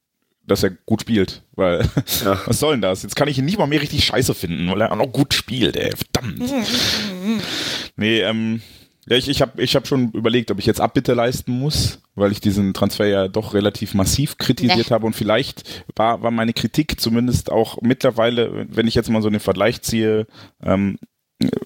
[0.42, 1.42] dass er gut spielt.
[1.54, 1.86] Weil,
[2.24, 2.40] Ja.
[2.46, 3.02] was soll denn das?
[3.02, 5.34] Jetzt kann ich ihn nicht mal mehr richtig scheiße finden, weil er auch noch gut
[5.34, 5.92] spielt, ey.
[5.94, 6.40] Verdammt.
[7.96, 8.62] nee, ähm,
[9.08, 12.32] ja, ich, ich habe ich hab schon überlegt, ob ich jetzt Abbitte leisten muss, weil
[12.32, 14.94] ich diesen Transfer ja doch relativ massiv kritisiert Nee.
[14.94, 19.30] habe und vielleicht war, war meine Kritik zumindest auch mittlerweile, wenn ich jetzt mal so
[19.30, 20.26] den Vergleich ziehe,
[20.62, 20.98] ähm,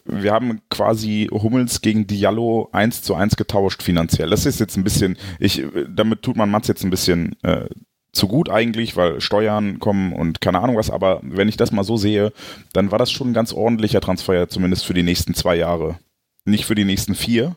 [0.04, 4.30] wir haben quasi Hummels gegen Diallo eins zu eins getauscht finanziell.
[4.30, 7.66] Das ist jetzt ein bisschen, ich, damit tut man Mats jetzt ein bisschen äh,
[8.12, 11.84] zu gut eigentlich, weil Steuern kommen und keine Ahnung was, aber wenn ich das mal
[11.84, 12.32] so sehe,
[12.72, 15.98] dann war das schon ein ganz ordentlicher Transfer, zumindest für die nächsten zwei Jahre.
[16.44, 17.56] Nicht für die nächsten vier,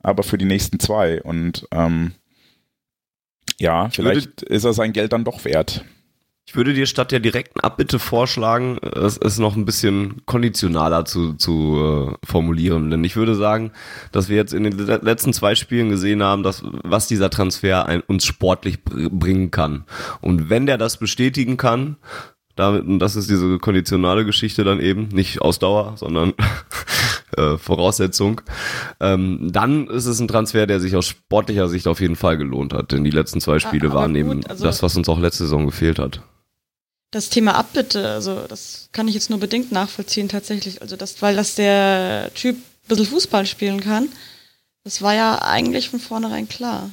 [0.00, 1.20] aber für die nächsten zwei.
[1.22, 2.12] Und ähm,
[3.58, 5.84] ja, vielleicht ist er sein Geld dann doch wert.
[6.48, 11.34] Ich würde dir statt der direkten Abbitte vorschlagen, es, es noch ein bisschen konditionaler zu,
[11.34, 12.90] zu äh, formulieren.
[12.90, 13.70] Denn ich würde sagen,
[14.12, 17.84] dass wir jetzt in den le- letzten zwei Spielen gesehen haben, dass, was dieser Transfer
[17.84, 19.84] ein, uns sportlich br bringen kann.
[20.22, 21.96] Und wenn der das bestätigen kann,
[22.56, 26.32] damit, und das ist diese konditionale Geschichte dann eben, nicht Ausdauer, sondern
[27.36, 28.40] äh, Voraussetzung,
[29.00, 32.72] ähm, dann ist es ein Transfer, der sich aus sportlicher Sicht auf jeden Fall gelohnt
[32.72, 32.90] hat.
[32.92, 35.44] Denn die letzten zwei Spiele aber waren eben gut, also- das, was uns auch letzte
[35.44, 36.22] Saison gefehlt hat.
[37.10, 40.82] Das Thema Abbitte, also das kann ich jetzt nur bedingt nachvollziehen tatsächlich.
[40.82, 44.08] Also das, weil das der Typ ein bisschen Fußball spielen kann,
[44.84, 46.90] das war ja eigentlich von vornherein klar.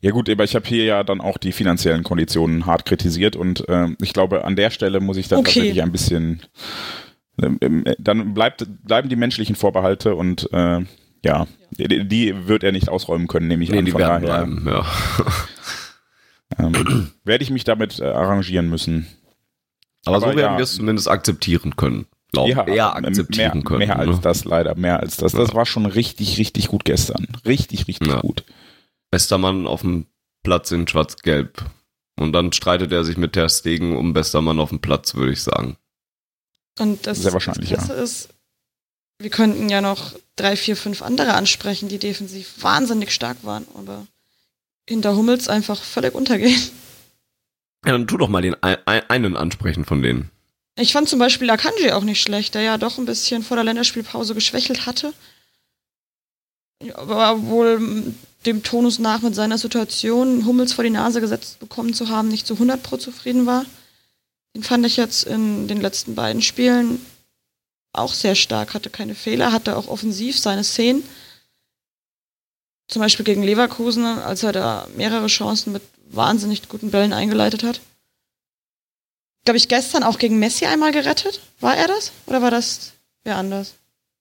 [0.00, 3.64] Ja gut, aber ich habe hier ja dann auch die finanziellen Konditionen hart kritisiert und
[3.68, 5.52] ähm, ich glaube, an der Stelle muss ich dann Okay.
[5.54, 6.42] tatsächlich ein bisschen,
[7.42, 10.80] ähm, ähm, dann bleibt, bleiben die menschlichen Vorbehalte und äh,
[11.24, 13.84] ja, die, die wird er nicht ausräumen können, nehme ich Nee, an.
[13.84, 14.86] die Von werden daher bleiben, ja.
[16.58, 19.06] Ähm, werde ich mich damit äh, arrangieren müssen.
[20.04, 20.58] Aber, so Aber werden ja.
[20.58, 22.06] wir es zumindest akzeptieren können.
[22.32, 23.78] Glaub, eher ähm, akzeptieren mehr, können.
[23.78, 24.20] Mehr als ne?
[24.22, 25.32] das leider, mehr als das.
[25.32, 27.26] Das war schon richtig, richtig gut gestern.
[27.44, 28.20] Richtig, richtig Ja.
[28.20, 28.44] gut.
[29.10, 30.06] Bester Mann auf dem
[30.42, 31.64] Platz in Schwarz-Gelb.
[32.18, 35.32] Und dann streitet er sich mit Ter Stegen um bester Mann auf dem Platz, würde
[35.32, 35.76] ich sagen.
[36.78, 38.28] Und das, Sehr wahrscheinlich, das ist,
[39.18, 44.06] wir könnten ja noch drei, vier, fünf andere ansprechen, die defensiv wahnsinnig stark waren, aber
[44.88, 46.60] hinter Hummels einfach völlig untergehen.
[47.84, 50.30] Ja, dann tu doch mal den ein, ein, einen ansprechen von denen.
[50.78, 53.64] Ich fand zum Beispiel Akanji auch nicht schlecht, der ja doch ein bisschen vor der
[53.64, 55.14] Länderspielpause geschwächelt hatte.
[56.94, 62.08] Aber wohl dem Tonus nach mit seiner Situation, Hummels vor die Nase gesetzt bekommen zu
[62.08, 63.64] haben, nicht zu 100 pro zufrieden war.
[64.54, 67.04] Den fand ich jetzt in den letzten beiden Spielen
[67.92, 71.02] auch sehr stark, hatte keine Fehler, hatte auch offensiv seine Szenen.
[72.88, 77.80] Zum Beispiel gegen Leverkusen, als er da mehrere Chancen mit wahnsinnig guten Bällen eingeleitet hat.
[79.44, 81.40] Glaube ich, gestern auch gegen Messi einmal gerettet.
[81.60, 82.12] War er das?
[82.26, 82.92] Oder war das
[83.24, 83.74] wer anders?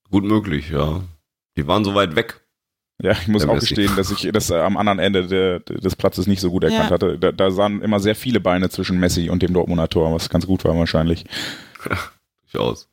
[0.10, 1.02] Gut möglich, ja.
[1.58, 2.42] Die waren so weit weg.
[3.02, 3.76] Ja, ich muss Der auch Messi.
[3.76, 6.94] gestehen, dass ich das am anderen Ende der, des Platzes nicht so gut erkannt Ja.
[6.94, 7.20] hatte.
[7.20, 10.46] Da, da sahen immer sehr viele Beine zwischen Messi und dem Dortmunder Tor, was ganz
[10.48, 11.26] gut war wahrscheinlich.
[12.52, 12.88] Durchaus.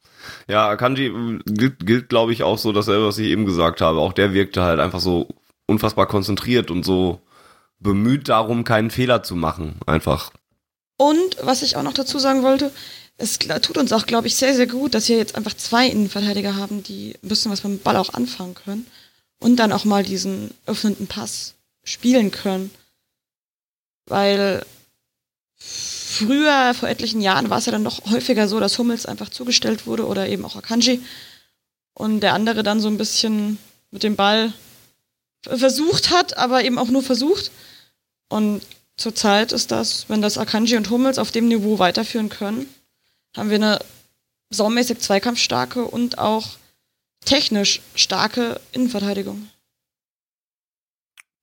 [0.49, 4.01] Ja, Akanji äh, gilt, gilt glaube ich, auch so dasselbe, was ich eben gesagt habe.
[4.01, 5.29] Auch der wirkte halt einfach so
[5.73, 7.21] unfassbar konzentriert und so
[7.81, 9.81] bemüht darum, keinen Fehler zu machen.
[9.87, 10.31] Einfach.
[10.97, 12.71] Und was ich auch noch dazu sagen wollte,
[13.17, 16.57] es tut uns auch, glaube ich, sehr, sehr gut, dass wir jetzt einfach zwei Innenverteidiger
[16.57, 18.87] haben, die ein bisschen was mit dem Ball auch anfangen können
[19.39, 21.55] und dann auch mal diesen öffnenden Pass
[21.85, 22.71] spielen können.
[24.07, 24.65] Weil
[25.57, 29.87] früher, vor etlichen Jahren, war es ja dann noch häufiger so, dass Hummels einfach zugestellt
[29.87, 31.01] wurde oder eben auch Akanji
[31.95, 33.59] und der andere dann so ein bisschen
[33.91, 34.53] mit dem Ball
[35.46, 37.50] versucht hat, aber eben auch nur versucht.
[38.28, 38.62] Und
[38.96, 42.66] zurzeit ist das, wenn das Akanji und Hummels auf dem Niveau weiterführen können,
[43.37, 43.78] haben wir eine
[44.50, 46.50] saumäßig zweikampfstarke und auch
[47.24, 49.48] technisch starke Innenverteidigung.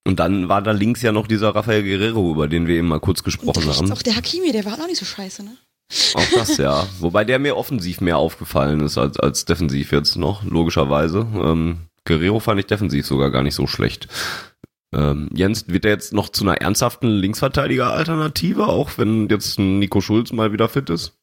[0.05, 2.99] Und dann war da links ja noch dieser Rafael Guerrero, über den wir eben mal
[2.99, 3.91] kurz Und gesprochen rechts haben.
[3.91, 5.55] auch der Hakimi, der war auch nicht so scheiße, ne?
[6.13, 6.88] Auch das, ja.
[6.99, 11.27] Wobei der mir offensiv mehr aufgefallen ist als, als defensiv jetzt noch, logischerweise.
[11.33, 14.08] Ähm, Guerrero fand ich defensiv sogar gar nicht so schlecht.
[14.93, 20.34] Ähm, Jens, wird der jetzt noch zu einer ernsthaften Linksverteidiger-Alternative, auch wenn jetzt Nico Schulz
[20.34, 21.13] mal wieder fit ist?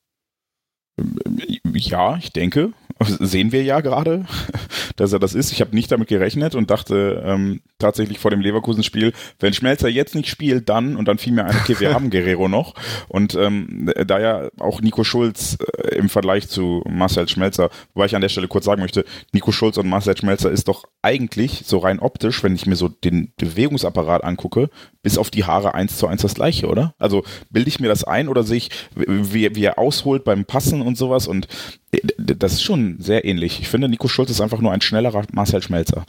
[1.74, 2.72] Ja, ich denke.
[3.00, 4.24] Sehen wir ja gerade,
[4.96, 5.52] dass er das ist.
[5.52, 10.14] Ich habe nicht damit gerechnet und dachte ähm, tatsächlich vor dem Leverkusen-Spiel, wenn Schmelzer jetzt
[10.14, 12.74] nicht spielt, dann, und dann fiel mir ein, okay, wir haben Guerrero noch.
[13.08, 18.14] Und ähm, da ja auch Nico Schulz äh, im Vergleich zu Marcel Schmelzer, wobei ich
[18.14, 21.78] an der Stelle kurz sagen möchte, Nico Schulz und Marcel Schmelzer ist doch eigentlich so
[21.78, 24.70] rein optisch, wenn ich mir so den Bewegungsapparat angucke,
[25.02, 26.94] bis auf die Haare eins zu eins das gleiche, oder?
[26.98, 30.80] Also bilde ich mir das ein oder sehe ich, wie, wie er ausholt beim Passen
[30.80, 31.46] und sowas und
[31.92, 33.60] äh, das ist schon sehr ähnlich.
[33.60, 36.04] Ich finde, Nico Schulz ist einfach nur ein schnellerer Marcel Schmelzer.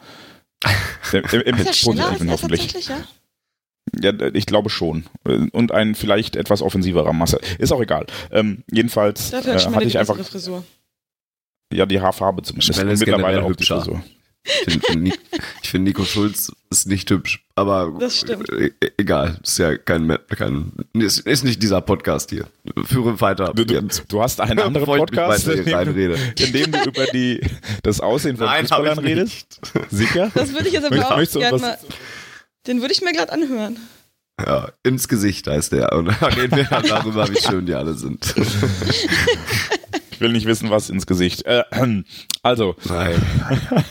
[1.11, 2.87] Im, im, im Ist er schneller als Positiven er hoffentlich.
[2.89, 2.97] ja?
[4.01, 5.05] Ja, ich glaube schon.
[5.51, 7.39] Und ein vielleicht etwas offensiverer Marcel.
[7.57, 8.05] Ist auch egal.
[8.31, 10.63] Ähm, jedenfalls Dafür äh, hat Schmelle hatte die ich einfach bessere Frisur.
[11.71, 12.75] ja die Haarfarbe zumindest.
[12.75, 13.81] Schmelle ist mittlerweile auch die hübscher.
[13.81, 14.03] Frisur.
[14.65, 15.13] Ich finde
[15.63, 18.49] find Nico Schulz ist nicht hübsch, aber Das stimmt.
[18.51, 22.47] e- egal, ist ja kein, kein ist, ist nicht dieser Podcast hier.
[22.85, 23.53] Führe weiter.
[23.53, 27.41] Du, du, du hast einen anderen Podcast, in dem, in dem du über die,
[27.83, 29.59] das Aussehen von Nein, Fußballern ich redest.
[29.89, 30.31] Sicher?
[30.33, 31.77] Das würde ich jetzt aber auch gerne mal.
[32.67, 33.77] Den würde ich mir gerade anhören.
[34.45, 35.93] Ja, ins Gesicht heißt der.
[35.93, 38.35] Und da reden wir dann darüber, wie schön die alle sind.
[40.17, 41.45] Ich will nicht wissen, was ins Gesicht.
[41.45, 41.63] Äh,
[42.41, 43.21] also, Nein.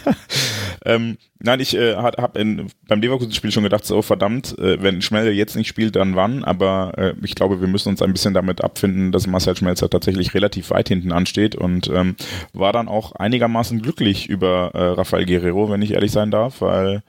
[0.84, 5.54] ähm, nein, ich äh, habe beim Leverkusen-Spiel schon gedacht, so verdammt, äh, wenn Schmelzer jetzt
[5.54, 6.42] nicht spielt, dann wann?
[6.42, 10.34] Aber äh, ich glaube, wir müssen uns ein bisschen damit abfinden, dass Marcel Schmelzer tatsächlich
[10.34, 12.16] relativ weit hinten ansteht und ähm,
[12.52, 17.04] war dann auch einigermaßen glücklich über äh, Rafael Guerrero, wenn ich ehrlich sein darf, weil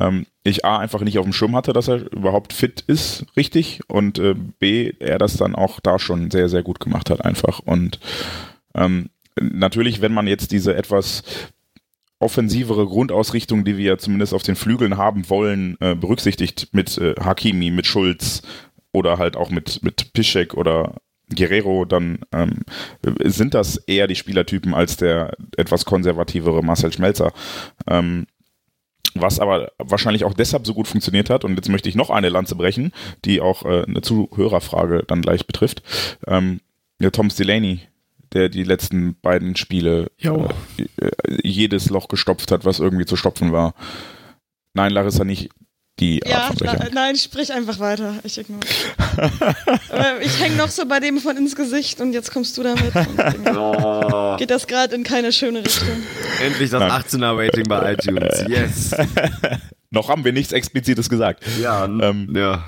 [0.00, 3.80] ähm, ich A einfach nicht auf dem Schirm hatte, dass er überhaupt fit ist, richtig,
[3.88, 7.60] und äh, B, er das dann auch da schon sehr, sehr gut gemacht hat einfach.
[7.60, 7.98] Und
[8.74, 11.22] ähm, natürlich, wenn man jetzt diese etwas
[12.18, 17.14] offensivere Grundausrichtung, die wir ja zumindest auf den Flügeln haben wollen, äh, berücksichtigt mit äh,
[17.20, 18.42] Hakimi, mit Schulz
[18.92, 20.94] oder halt auch mit, mit Piszek oder
[21.34, 22.60] Guerrero, dann ähm,
[23.24, 27.32] sind das eher die Spielertypen als der etwas konservativere Marcel Schmelzer.
[27.86, 28.26] Ähm,
[29.20, 32.28] was aber wahrscheinlich auch deshalb so gut funktioniert hat, und jetzt möchte ich noch eine
[32.28, 32.92] Lanze brechen,
[33.24, 35.82] die auch äh, eine Zuhörerfrage dann gleich betrifft.
[36.26, 36.60] Ähm,
[37.00, 37.80] ja, Tom Delaney,
[38.32, 41.08] der die letzten beiden Spiele äh,
[41.42, 43.74] jedes Loch gestopft hat, was irgendwie zu stopfen war.
[44.74, 45.50] Nein, Larissa nicht
[45.98, 46.94] die Art Ja, von na, Brechern.
[46.94, 48.14] nein, sprich einfach weiter.
[48.22, 48.68] Ich ignoriere.
[50.20, 52.92] Ich hänge noch so bei dem von ins Gesicht und jetzt kommst du damit.
[53.56, 55.88] Oh, geht das gerade in keine schöne Richtung.
[56.44, 56.90] endlich das Nein.
[56.90, 58.44] 18er Rating bei iTunes.
[58.48, 58.90] Yes.
[59.90, 61.42] Noch haben wir nichts Explizites gesagt.
[61.60, 62.64] Ja, Ähm, ja.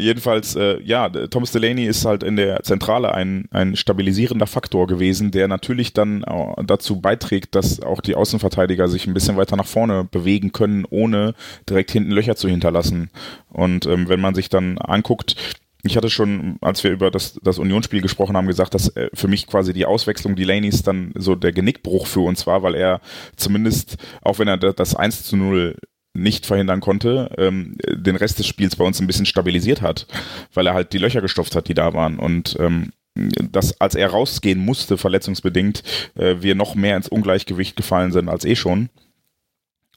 [0.00, 5.30] Jedenfalls, äh, ja, Thomas Delaney ist halt in der Zentrale ein, ein stabilisierender Faktor gewesen,
[5.30, 6.24] der natürlich dann
[6.66, 11.34] dazu beiträgt, dass auch die Außenverteidiger sich ein bisschen weiter nach vorne bewegen können, ohne
[11.68, 13.10] direkt hinten Löcher zu hinterlassen.
[13.48, 15.36] Und ähm, wenn man sich dann anguckt,
[15.82, 19.28] ich hatte schon, als wir über das, das Unionsspiel gesprochen haben, gesagt, dass äh, für
[19.28, 23.00] mich quasi die Auswechslung Delaneys dann so der Genickbruch für uns war, weil er
[23.36, 25.76] zumindest, auch wenn er das 1 zu 0
[26.20, 30.06] nicht verhindern konnte, ähm, den Rest des Spiels bei uns ein bisschen stabilisiert hat,
[30.54, 32.18] weil er halt die Löcher gestopft hat, die da waren.
[32.18, 35.82] Und ähm, dass als er rausgehen musste, verletzungsbedingt,
[36.16, 38.88] äh, wir noch mehr ins Ungleichgewicht gefallen sind als eh schon.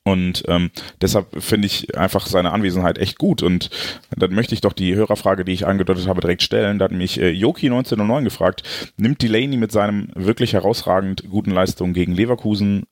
[0.05, 0.69] Und ähm,
[1.01, 3.41] deshalb finde ich einfach seine Anwesenheit echt gut.
[3.41, 3.69] Und
[4.17, 6.77] dann möchte ich doch die Hörerfrage, die ich angedeutet habe, direkt stellen.
[6.77, 8.63] Da hat mich äh, Joki 1909 gefragt,
[8.97, 12.83] nimmt Delaney mit seinem wirklich herausragend guten Leistungen gegen Leverkusen,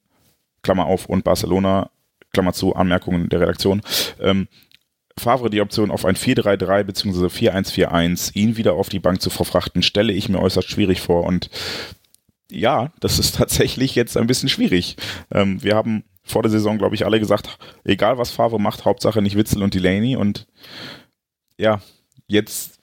[0.63, 1.89] Klammer auf, und Barcelona,
[2.33, 3.81] Klammer zu, Anmerkungen der Redaktion,
[4.19, 4.47] ähm,
[5.17, 7.25] Favre die Option auf ein 4-3-3 bzw.
[7.27, 11.25] 4-1-4-1, ihn wieder auf die Bank zu verfrachten, stelle ich mir äußerst schwierig vor.
[11.25, 11.49] Und
[12.49, 14.97] ja, das ist tatsächlich jetzt ein bisschen schwierig.
[15.31, 19.21] Ähm, wir haben vor der Saison, glaube ich, alle gesagt, egal was Favre macht, Hauptsache
[19.21, 20.15] nicht Witzel und Delaney.
[20.15, 20.47] Und
[21.57, 21.81] ja,
[22.27, 22.79] jetzt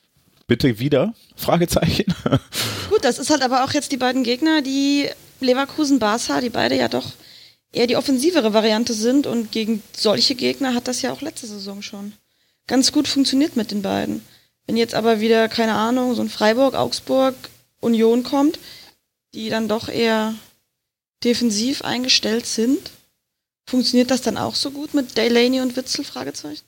[0.47, 1.15] bitte wieder?
[1.37, 2.13] Fragezeichen.
[2.91, 5.09] Gut, das ist halt aber auch jetzt die beiden Gegner, die
[5.41, 7.13] Leverkusen, Barca, die beide ja doch
[7.73, 11.83] eher die offensivere Variante sind und gegen solche Gegner hat das ja auch letzte Saison
[11.83, 12.13] schon
[12.67, 14.23] ganz gut funktioniert mit den beiden.
[14.67, 17.35] Wenn jetzt aber wieder, keine Ahnung, so ein Freiburg, Augsburg,
[17.81, 18.59] Union kommt,
[19.35, 20.35] die dann doch eher
[21.25, 22.91] defensiv eingestellt sind,
[23.67, 26.05] funktioniert das dann auch so gut mit Delaney und Witzel?
[26.05, 26.65] Fragezeichen.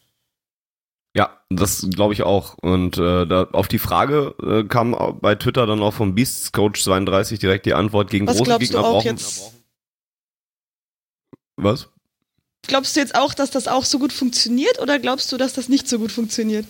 [1.15, 2.57] Ja, das glaube ich auch.
[2.59, 6.83] Und äh, da, auf die Frage äh, kam bei Twitter dann auch vom Beasts Coach
[6.85, 9.07] 32 direkt die Antwort gegen Was große Gegner brauchen.
[9.07, 9.60] jetzt?
[11.62, 11.88] Was?
[12.66, 15.68] Glaubst du jetzt auch, dass das auch so gut funktioniert oder glaubst du, dass das
[15.68, 16.66] nicht so gut funktioniert?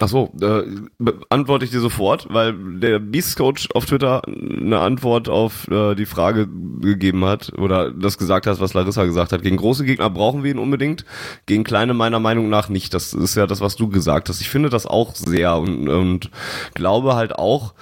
[0.00, 0.64] Ach so, äh,
[0.98, 6.04] beantworte ich dir sofort, weil der Beast Coach auf Twitter eine Antwort auf äh, die
[6.04, 6.48] Frage
[6.80, 9.42] gegeben hat oder das gesagt hat, was Larissa gesagt hat.
[9.42, 11.04] Gegen große Gegner brauchen wir ihn unbedingt,
[11.46, 12.92] gegen kleine meiner Meinung nach nicht.
[12.92, 14.40] Das ist ja das, was du gesagt hast.
[14.40, 16.30] Ich finde das auch sehr und, und
[16.74, 17.74] glaube halt auch,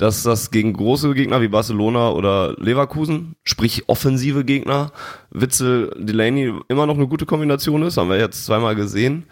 [0.00, 4.92] dass das gegen große Gegner wie Barcelona oder Leverkusen, sprich offensive Gegner,
[5.30, 9.26] Witzel, Delaney immer noch eine gute Kombination ist, haben wir jetzt zweimal gesehen.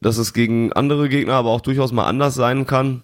[0.00, 3.02] Dass es gegen andere Gegner aber auch durchaus mal anders sein kann,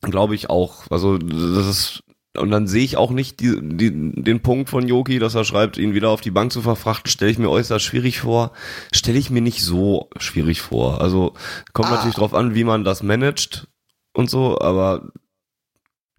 [0.00, 0.84] glaube ich auch.
[0.90, 2.02] Also das ist
[2.38, 5.76] und dann sehe ich auch nicht die, die, den Punkt von Yoki, dass er schreibt,
[5.76, 8.52] ihn wieder auf die Bank zu verfrachten, stelle ich mir äußerst schwierig vor.
[8.92, 11.00] Stelle ich mir nicht so schwierig vor.
[11.00, 11.34] Also
[11.72, 11.96] kommt Ah.
[11.96, 13.66] natürlich drauf an, wie man das managt
[14.14, 15.10] und so, aber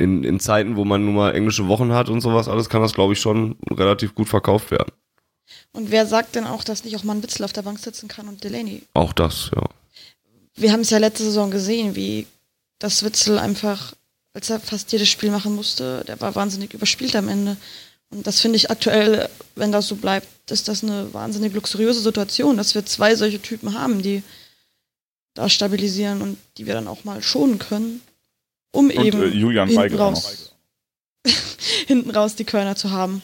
[0.04, 2.94] in, in Zeiten, wo man nun mal englische Wochen hat und sowas alles, kann das,
[2.94, 4.92] glaube ich, schon relativ gut verkauft werden.
[5.72, 8.08] Und wer sagt denn auch, dass nicht auch mal ein Witzel auf der Bank sitzen
[8.08, 8.84] kann und Delaney?
[8.94, 9.64] Auch das, ja.
[10.56, 12.28] Wir haben es ja letzte Saison gesehen, wie
[12.80, 13.94] das Witzel einfach,
[14.34, 17.58] als er fast jedes Spiel machen musste, der war wahnsinnig überspielt am Ende.
[18.12, 22.58] Und das finde ich aktuell, wenn das so bleibt, ist das eine wahnsinnig luxuriöse Situation,
[22.58, 24.22] dass wir zwei solche Typen haben, die
[25.34, 28.02] da stabilisieren und die wir dann auch mal schonen können,
[28.74, 30.56] um Und eben äh, Julian hinten raus,
[31.88, 33.22] hinten raus die Körner zu haben.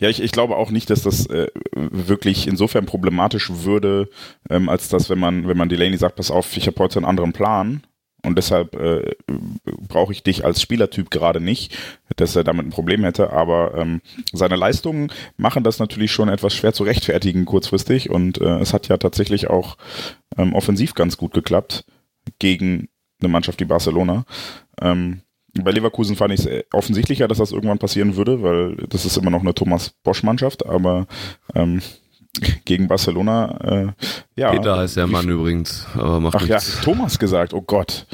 [0.00, 4.08] Ja, ich, ich glaube auch nicht, dass das äh, wirklich insofern problematisch würde,
[4.50, 7.06] ähm, als dass, wenn man, wenn man Delaney sagt, pass auf, ich habe heute einen
[7.06, 7.82] anderen Plan
[8.24, 9.14] und deshalb äh,
[9.88, 11.76] brauche ich dich als Spielertyp gerade nicht,
[12.16, 14.00] dass er damit ein Problem hätte, aber ähm,
[14.32, 18.88] seine Leistungen machen das natürlich schon etwas schwer zu rechtfertigen kurzfristig und äh, es hat
[18.88, 19.76] ja tatsächlich auch
[20.38, 21.84] ähm, offensiv ganz gut geklappt
[22.38, 22.88] gegen
[23.20, 24.24] eine Mannschaft wie Barcelona.
[24.80, 25.20] Ähm,
[25.62, 29.30] bei Leverkusen fand ich es offensichtlicher, dass das irgendwann passieren würde, weil das ist immer
[29.30, 31.06] noch eine Thomas Bosch-Mannschaft, aber
[31.54, 31.80] ähm,
[32.64, 33.92] gegen Barcelona, äh,
[34.36, 34.50] ja.
[34.50, 36.80] Peter heißt der Mann übrigens, aber macht Ach ja, nichts.
[36.80, 38.06] Thomas gesagt, oh Gott.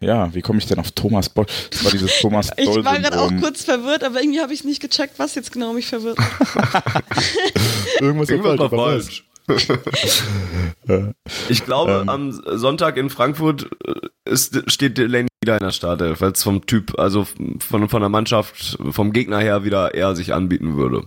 [0.00, 1.46] Ja, wie komme ich denn auf Thomas Bosch?
[1.70, 4.64] Das war dieses Thomas Ich Doll war gerade auch kurz verwirrt, aber irgendwie habe ich
[4.64, 6.18] nicht gecheckt, was jetzt genau mich verwirrt.
[8.00, 9.24] Irgendwas, Irgendwas war falsch.
[11.48, 12.08] Ich glaube, Ähm.
[12.08, 16.66] am Sonntag in Frankfurt äh, ist, steht Delaney wieder in der Startelf, weil es vom
[16.66, 17.26] Typ, also
[17.58, 21.06] von, von der Mannschaft, vom Gegner her wieder eher sich anbieten würde.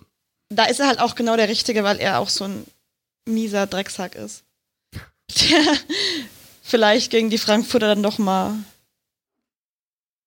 [0.50, 2.66] Da ist er halt auch genau der Richtige, weil er auch so ein
[3.28, 4.44] mieser Drecksack ist.
[5.30, 5.60] Der
[6.62, 8.56] vielleicht gegen die Frankfurter dann doch mal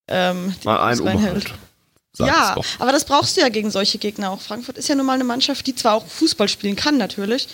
[0.08, 1.42] ähm, die Mal ein.
[2.12, 4.40] Sag Ja, aber das brauchst du ja gegen solche Gegner auch.
[4.40, 7.48] Frankfurt ist ja nun mal eine Mannschaft, die zwar auch Fußball spielen kann natürlich,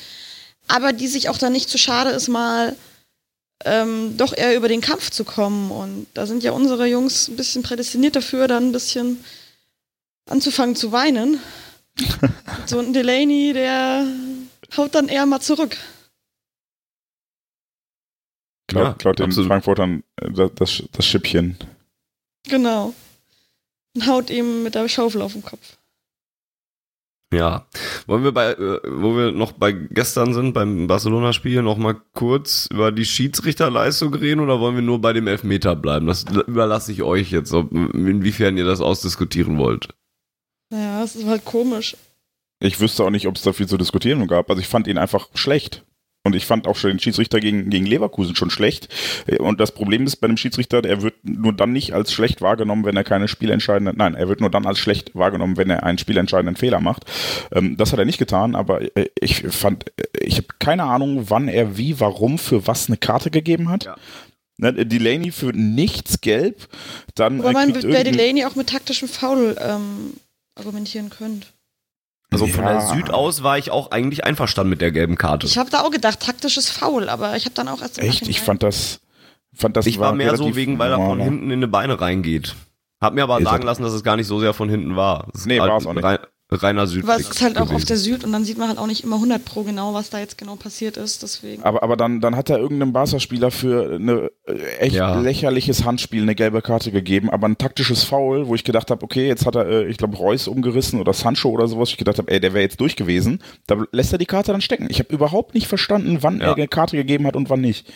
[0.68, 2.76] aber die sich auch dann nicht zu schade ist, mal
[3.64, 5.70] ähm, doch eher über den Kampf zu kommen.
[5.70, 9.24] Und da sind ja unsere Jungs ein bisschen prädestiniert dafür, dann ein bisschen
[10.28, 11.40] anzufangen zu weinen.
[12.66, 14.06] so ein Delaney, der
[14.76, 15.76] haut dann eher mal zurück.
[18.66, 19.48] Klaut, Ja, klaut den absolut.
[19.48, 21.58] Frankfurtern äh, das, das, das Schippchen.
[22.48, 22.94] Genau.
[23.94, 25.76] Und haut ihm mit der Schaufel auf den Kopf.
[27.32, 27.66] Ja,
[28.06, 32.68] wollen wir bei, äh, wo wir noch bei gestern sind, beim Barcelona-Spiel, noch mal kurz
[32.70, 36.06] über die Schiedsrichterleistung reden oder wollen wir nur bei dem Elfmeter bleiben?
[36.06, 39.88] Das überlasse ich euch jetzt, ob, inwiefern ihr das ausdiskutieren wollt.
[40.72, 41.96] Ja, es ist halt komisch.
[42.60, 44.48] Ich wüsste auch nicht, ob es da viel zu diskutieren gab.
[44.48, 45.84] Also ich fand ihn einfach schlecht.
[46.26, 48.88] Und ich fand auch schon den Schiedsrichter gegen, gegen Leverkusen schon schlecht.
[49.40, 52.86] Und das Problem ist bei dem Schiedsrichter, er wird nur dann nicht als schlecht wahrgenommen,
[52.86, 55.98] wenn er keine spielentscheidenden, nein, er wird nur dann als schlecht wahrgenommen, wenn er einen
[55.98, 57.04] spielentscheidenden Fehler macht.
[57.52, 58.80] Ähm, das hat er nicht getan, aber
[59.20, 59.84] ich fand,
[60.18, 63.84] ich habe keine Ahnung, wann er wie, warum, für was eine Karte gegeben hat.
[63.84, 63.96] Ja.
[64.56, 66.68] Ne, Delaney für nichts gelb,
[67.16, 67.40] dann.
[67.40, 70.14] Aber man bei Delaney auch mit taktischem Foul ähm,
[70.54, 71.48] argumentieren könnte.
[72.34, 75.46] Also von der Süd aus war ich auch eigentlich einverstanden mit der gelben Karte.
[75.46, 78.40] Ich habe da auch gedacht, taktisches Foul, aber ich habe dann auch erst Echt, ich
[78.40, 79.00] fand das,
[79.52, 82.00] fand das Ich war, war mehr so wegen, weil er von hinten in die Beine
[82.00, 82.54] reingeht.
[83.00, 85.28] Hab mir aber sagen lassen, dass es gar nicht so sehr von hinten war.
[85.32, 86.04] Das nee, war es auch nicht
[86.50, 87.04] reiner Süd.
[87.04, 89.02] Aber es ist halt auch auf der Süd und dann sieht man halt auch nicht
[89.02, 91.22] immer 100 pro genau, was da jetzt genau passiert ist.
[91.22, 91.62] Deswegen.
[91.62, 94.28] Aber, aber dann, dann hat er irgendeinem Barca-Spieler für ein äh,
[94.78, 95.18] echt ja.
[95.18, 99.26] lächerliches Handspiel eine gelbe Karte gegeben, aber ein taktisches Foul, wo ich gedacht habe, okay,
[99.26, 101.90] jetzt hat er, äh, ich glaube, Reus umgerissen oder Sancho oder sowas.
[101.90, 103.42] Ich gedacht habe, ey, der wäre jetzt durch gewesen.
[103.66, 104.86] Da lässt er die Karte dann stecken.
[104.90, 106.48] Ich habe überhaupt nicht verstanden, wann ja.
[106.48, 107.90] er eine Karte gegeben hat und wann nicht.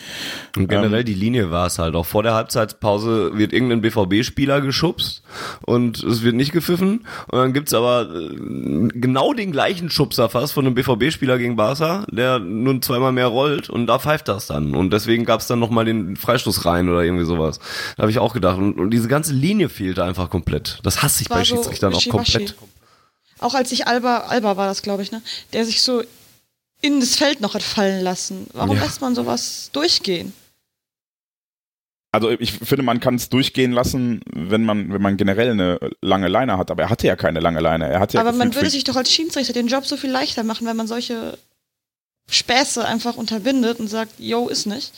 [0.57, 2.05] Und generell ähm, die Linie war es halt auch.
[2.05, 5.21] Vor der Halbzeitpause wird irgendein BVB-Spieler geschubst
[5.65, 7.05] und es wird nicht gepfiffen.
[7.27, 12.05] Und dann gibt's aber äh, genau den gleichen Schubser fast von einem BVB-Spieler gegen Barca,
[12.11, 14.75] der nun zweimal mehr rollt und da pfeift das dann.
[14.75, 17.59] Und deswegen gab es dann nochmal den Freistoß rein oder irgendwie sowas.
[17.97, 18.57] Da habe ich auch gedacht.
[18.57, 20.79] Und, und, diese ganze Linie fehlte einfach komplett.
[20.83, 22.55] Das hasse ich bei so Schiedsrichtern auch komplett.
[23.39, 25.21] Auch als sich Alba, Alba war das, glaube ich, ne?
[25.53, 26.03] Der sich so
[26.81, 28.47] in das Feld noch hat fallen lassen.
[28.53, 28.83] Warum ja.
[28.83, 30.33] lässt man sowas durchgehen?
[32.11, 36.27] Also ich finde, man kann es durchgehen lassen, wenn man, wenn man generell eine lange
[36.27, 37.87] Leine hat, aber er hatte ja keine lange Leine.
[37.87, 40.43] Er hat ja aber man würde sich doch als Schiedsrichter den Job so viel leichter
[40.43, 41.37] machen, wenn man solche
[42.27, 44.91] Späße einfach unterbindet und sagt, yo, ist nicht.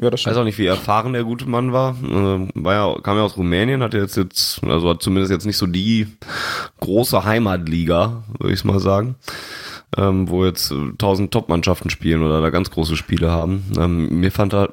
[0.00, 0.32] Ja, das stimmt.
[0.32, 1.96] Ich weiß auch nicht, wie erfahren der gute Mann war.
[2.02, 5.58] Äh, war ja, kam ja aus Rumänien, hat jetzt jetzt, also hat zumindest jetzt nicht
[5.58, 6.06] so die
[6.80, 9.16] große Heimatliga, würde ich mal sagen
[9.96, 13.64] ähm, wo jetzt äh, tausend Top-Mannschaften spielen oder da ganz große Spiele haben.
[13.78, 14.68] Ähm, mir fand da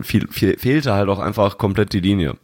[0.00, 2.34] viel, viel, fehlte halt auch einfach komplett die Linie.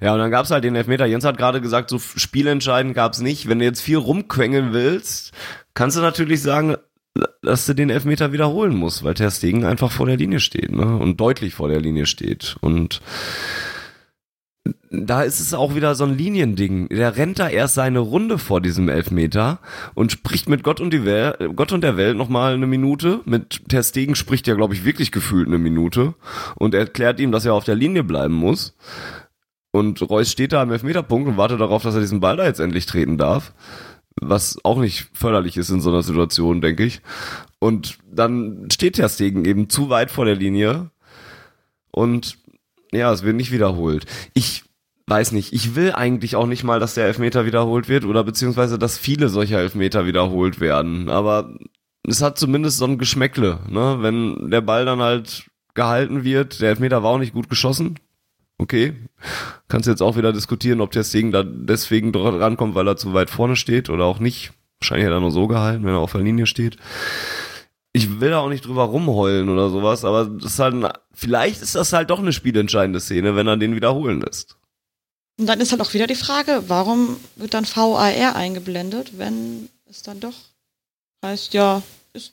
[0.00, 1.06] Ja, und dann gab's halt den Elfmeter.
[1.06, 3.48] Jens hat gerade gesagt, so spielentscheidend gab's nicht.
[3.48, 5.32] Wenn du jetzt viel rumquengeln willst,
[5.74, 6.76] kannst du natürlich sagen,
[7.42, 10.96] dass du den Elfmeter wiederholen musst, weil Ter Stegen einfach vor der Linie steht ne?
[10.96, 12.56] und deutlich vor der Linie steht.
[12.60, 13.00] Und
[15.02, 16.88] da ist es auch wieder so ein Liniending.
[16.88, 19.58] Der rennt da erst seine Runde vor diesem Elfmeter
[19.94, 23.20] und spricht mit Gott und, die Welt, Gott und der Welt nochmal eine Minute.
[23.24, 26.14] Mit Ter Stegen spricht er, glaube ich, wirklich gefühlt eine Minute
[26.56, 28.76] und erklärt ihm, dass er auf der Linie bleiben muss.
[29.70, 32.60] Und Reus steht da am Elfmeterpunkt und wartet darauf, dass er diesen Ball da jetzt
[32.60, 33.52] endlich treten darf.
[34.20, 37.00] Was auch nicht förderlich ist in so einer Situation, denke ich.
[37.58, 40.90] Und dann steht Ter Stegen eben zu weit vor der Linie
[41.90, 42.38] und
[42.92, 44.06] ja, es wird nicht wiederholt.
[44.34, 44.64] Ich
[45.06, 48.78] weiß nicht, ich will eigentlich auch nicht mal, dass der Elfmeter wiederholt wird oder beziehungsweise,
[48.78, 51.10] dass viele solcher Elfmeter wiederholt werden.
[51.10, 51.54] Aber
[52.06, 53.98] es hat zumindest so ein Geschmäckle, ne?
[54.00, 57.98] Wenn der Ball dann halt gehalten wird, der Elfmeter war auch nicht gut geschossen.
[58.58, 58.94] Okay.
[59.68, 63.12] Kannst jetzt auch wieder diskutieren, ob der Segen da deswegen dran kommt, weil er zu
[63.12, 64.52] weit vorne steht oder auch nicht.
[64.80, 66.78] Wahrscheinlich hat er nur so gehalten, wenn er auf der Linie steht
[67.96, 70.74] ich will da auch nicht drüber rumheulen oder sowas, aber das ist halt,
[71.12, 74.58] vielleicht ist das halt doch eine spielentscheidende Szene, wenn er den wiederholen lässt.
[75.38, 80.02] Und dann ist halt auch wieder die Frage, warum wird dann VAR eingeblendet, wenn es
[80.02, 80.34] dann doch
[81.24, 81.82] heißt, ja,
[82.12, 82.32] ist,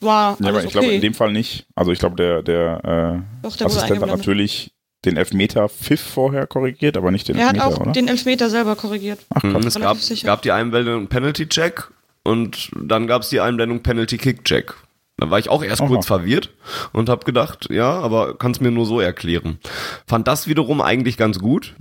[0.00, 0.72] war ja, aber ich okay.
[0.72, 1.66] glaube in dem Fall nicht.
[1.74, 4.72] Also ich glaube, der, der, äh, doch, der Assistent hat natürlich
[5.04, 7.92] den Elfmeter Pfiff vorher korrigiert, aber nicht den er Elfmeter, Er hat auch oder?
[7.92, 9.20] den Elfmeter selber korrigiert.
[9.34, 11.90] Ach, mhm, es gab, gab die Einblendung Penalty-Check
[12.24, 14.74] und dann gab es die Einblendung Penalty-Kick-Check.
[15.20, 15.88] Da war ich auch erst Aha.
[15.88, 16.48] kurz verwirrt
[16.94, 19.58] und habe gedacht, ja, aber kannst mir nur so erklären.
[20.06, 21.74] Fand das wiederum eigentlich ganz gut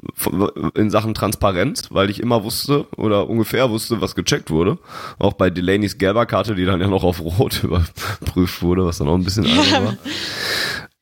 [0.75, 4.77] in Sachen Transparenz, weil ich immer wusste oder ungefähr wusste, was gecheckt wurde.
[5.19, 9.07] Auch bei Delaneys gelber Karte, die dann ja noch auf Rot überprüft wurde, was dann
[9.07, 9.83] auch ein bisschen ja.
[9.85, 9.97] war.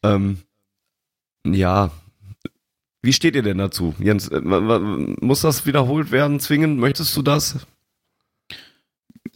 [0.04, 0.38] Ähm,
[1.44, 1.90] ja,
[3.02, 3.96] wie steht ihr denn dazu?
[3.98, 6.78] Jens, äh, muss das wiederholt werden, zwingend?
[6.80, 7.66] Möchtest du das?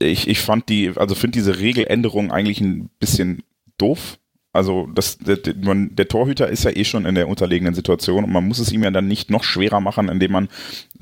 [0.02, 3.43] Ich, ich fand die, also finde diese Regeländerung eigentlich ein bisschen
[3.78, 4.18] doof.
[4.54, 8.45] Also das, der, der, Torhüter ist ja eh schon in der unterlegenen Situation und man
[8.45, 10.49] muss es ihm ja dann nicht noch schwerer machen, indem man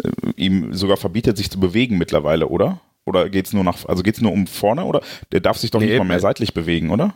[0.03, 2.79] äh, ihm sogar verbietet, sich zu bewegen mittlerweile, oder?
[3.07, 5.01] Oder geht's nur nach, also geht's nur um vorne oder?
[5.31, 7.15] Der darf sich doch nee, nicht mal mehr seitlich bewegen, oder?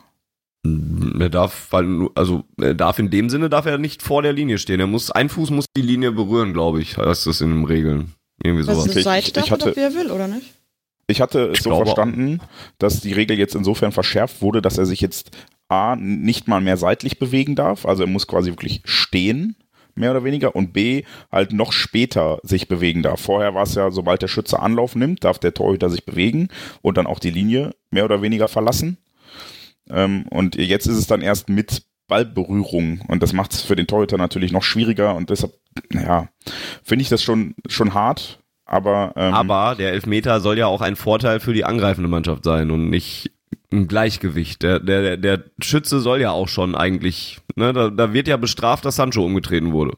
[1.19, 4.57] Er darf, weil, also er darf in dem Sinne darf er nicht vor der Linie
[4.57, 4.79] stehen.
[4.79, 8.13] Er muss, ein Fuß muss die Linie berühren, glaube ich, heißt das in den Regeln.
[8.43, 8.87] Irgendwie Das sowas.
[8.87, 10.53] ist Okay, eine ich- Seite ich darf, hatte- wer will, oder nicht?
[11.07, 12.39] Ich hatte es Ich so verstanden,
[12.77, 15.31] dass die Regel jetzt insofern verschärft wurde, dass er sich jetzt
[15.67, 19.55] A, nicht mal mehr seitlich bewegen darf, also er muss quasi wirklich stehen,
[19.95, 23.21] mehr oder weniger, und B, halt noch später sich bewegen darf.
[23.21, 26.49] Vorher war es ja, sobald der Schütze Anlauf nimmt, darf der Torhüter sich bewegen
[26.81, 28.97] und dann auch die Linie mehr oder weniger verlassen.
[29.89, 33.01] Ähm, und jetzt ist es dann erst mit Ballberührung.
[33.07, 35.15] Und das macht es für den Torhüter natürlich noch schwieriger.
[35.15, 35.53] Und deshalb,
[35.89, 36.29] naja,
[36.83, 40.95] finde ich das schon, schon hart, aber, ähm, Aber der Elfmeter soll ja auch ein
[40.95, 43.31] Vorteil für die angreifende Mannschaft sein und nicht
[43.71, 44.63] ein Gleichgewicht.
[44.63, 48.85] Der, der, der Schütze soll ja auch schon eigentlich, ne, da, da wird ja bestraft,
[48.85, 49.93] dass Sancho umgetreten wurde.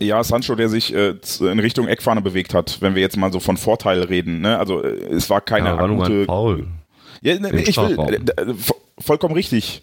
[0.00, 3.38] Ja, Sancho, der sich äh, in Richtung Eckfahne bewegt hat, wenn wir jetzt mal so
[3.38, 4.40] von Vorteil reden.
[4.40, 4.58] Ne?
[4.58, 6.24] Also äh, es war keine ja, war nur mal ein akute.
[6.26, 6.66] Foul.
[7.22, 9.82] Ja, ne, ich will, äh, äh, vo- vollkommen richtig.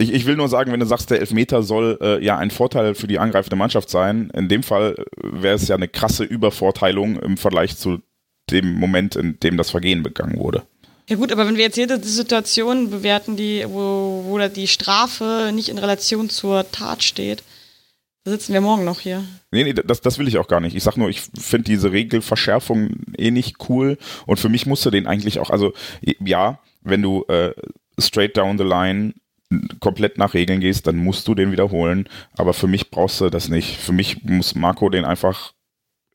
[0.00, 2.94] Ich, ich will nur sagen, wenn du sagst, der Elfmeter soll äh, ja ein Vorteil
[2.94, 7.18] für die angreifende Mannschaft sein, in dem Fall äh, wäre es ja eine krasse Übervorteilung
[7.18, 7.98] im Vergleich zu
[8.50, 10.62] dem Moment, in dem das Vergehen begangen wurde.
[11.06, 15.68] Ja gut, aber wenn wir jetzt jede Situation bewerten, die, wo, wo die Strafe nicht
[15.68, 17.42] in Relation zur Tat steht,
[18.24, 19.22] da sitzen wir morgen noch hier.
[19.50, 20.74] Nee, nee, das, das will ich auch gar nicht.
[20.74, 24.90] Ich sag nur, ich finde diese Regelverschärfung eh nicht cool und für mich musst du
[24.90, 25.74] den eigentlich auch, also
[26.24, 27.52] ja, wenn du äh,
[27.98, 29.12] straight down the line
[29.80, 33.48] komplett nach Regeln gehst, dann musst du den wiederholen, aber für mich brauchst du das
[33.48, 33.76] nicht.
[33.78, 35.52] Für mich muss Marco den einfach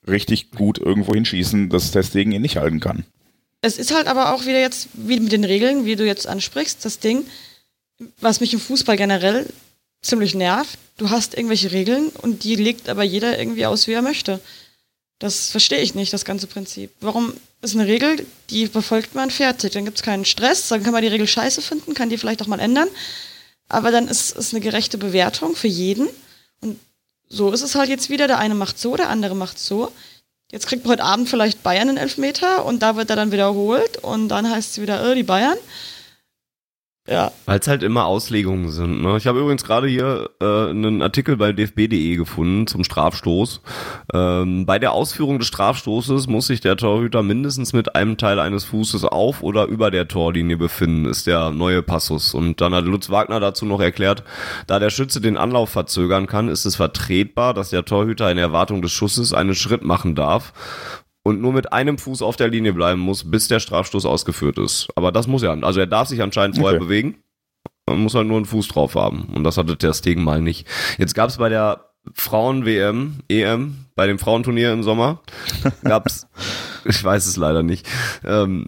[0.08, 3.06] richtig gut irgendwo hinschießen, dass Testegen ihn nicht halten kann.
[3.62, 6.86] Es ist halt aber auch wieder jetzt, wie mit den Regeln, wie du jetzt ansprichst,
[6.86, 7.26] das Ding,
[8.20, 9.48] was mich im Fußball generell
[10.02, 10.78] ziemlich nervt.
[10.98, 14.40] Du hast irgendwelche Regeln und die legt aber jeder irgendwie aus, wie er möchte.
[15.26, 16.92] Das verstehe ich nicht, das ganze Prinzip.
[17.02, 19.74] Warum ist eine Regel, die befolgt man fertig?
[19.74, 22.44] Dann gibt es keinen Stress, dann kann man die Regel scheiße finden, kann die vielleicht
[22.44, 22.88] auch mal ändern.
[23.68, 26.08] Aber dann ist es eine gerechte Bewertung für jeden.
[26.62, 26.80] Und
[27.28, 28.28] so ist es halt jetzt wieder.
[28.28, 29.92] Der eine macht so, der andere macht so.
[30.52, 34.30] Jetzt kriegt heute Abend vielleicht Bayern einen Elfmeter und da wird er dann wiederholt und
[34.30, 35.58] dann heißt es wieder, äh, die Bayern.
[37.08, 39.04] Ja, Weil es halt immer Auslegungen sind.
[39.04, 39.16] Ne?
[39.18, 43.62] Ich habe übrigens gerade hier äh, einen Artikel bei dfb.de gefunden zum Strafstoß.
[44.12, 48.64] Ähm, bei der Ausführung des Strafstoßes muss sich der Torhüter mindestens mit einem Teil eines
[48.64, 52.34] Fußes auf oder über der Torlinie befinden, ist der neue Passus.
[52.34, 54.24] Und dann hat Lutz Wagner dazu noch erklärt,
[54.66, 58.82] da der Schütze den Anlauf verzögern kann, ist es vertretbar, dass der Torhüter in Erwartung
[58.82, 60.54] des Schusses einen Schritt machen darf
[61.26, 64.88] und nur mit einem Fuß auf der Linie bleiben muss, bis der Strafstoß ausgeführt ist.
[64.96, 65.52] Aber das muss er.
[65.64, 66.86] Also er darf sich anscheinend vorher Okay.
[66.86, 67.16] bewegen.
[67.88, 69.24] Man muss halt nur einen Fuß drauf haben.
[69.34, 70.68] Und das hatte der Stegen mal nicht.
[71.00, 75.22] Jetzt gab es bei der Frauen-WM, EM, bei dem Frauenturnier im Sommer,
[75.84, 76.28] gab's,
[76.86, 77.88] ich weiß es leider nicht,
[78.24, 78.68] ähm,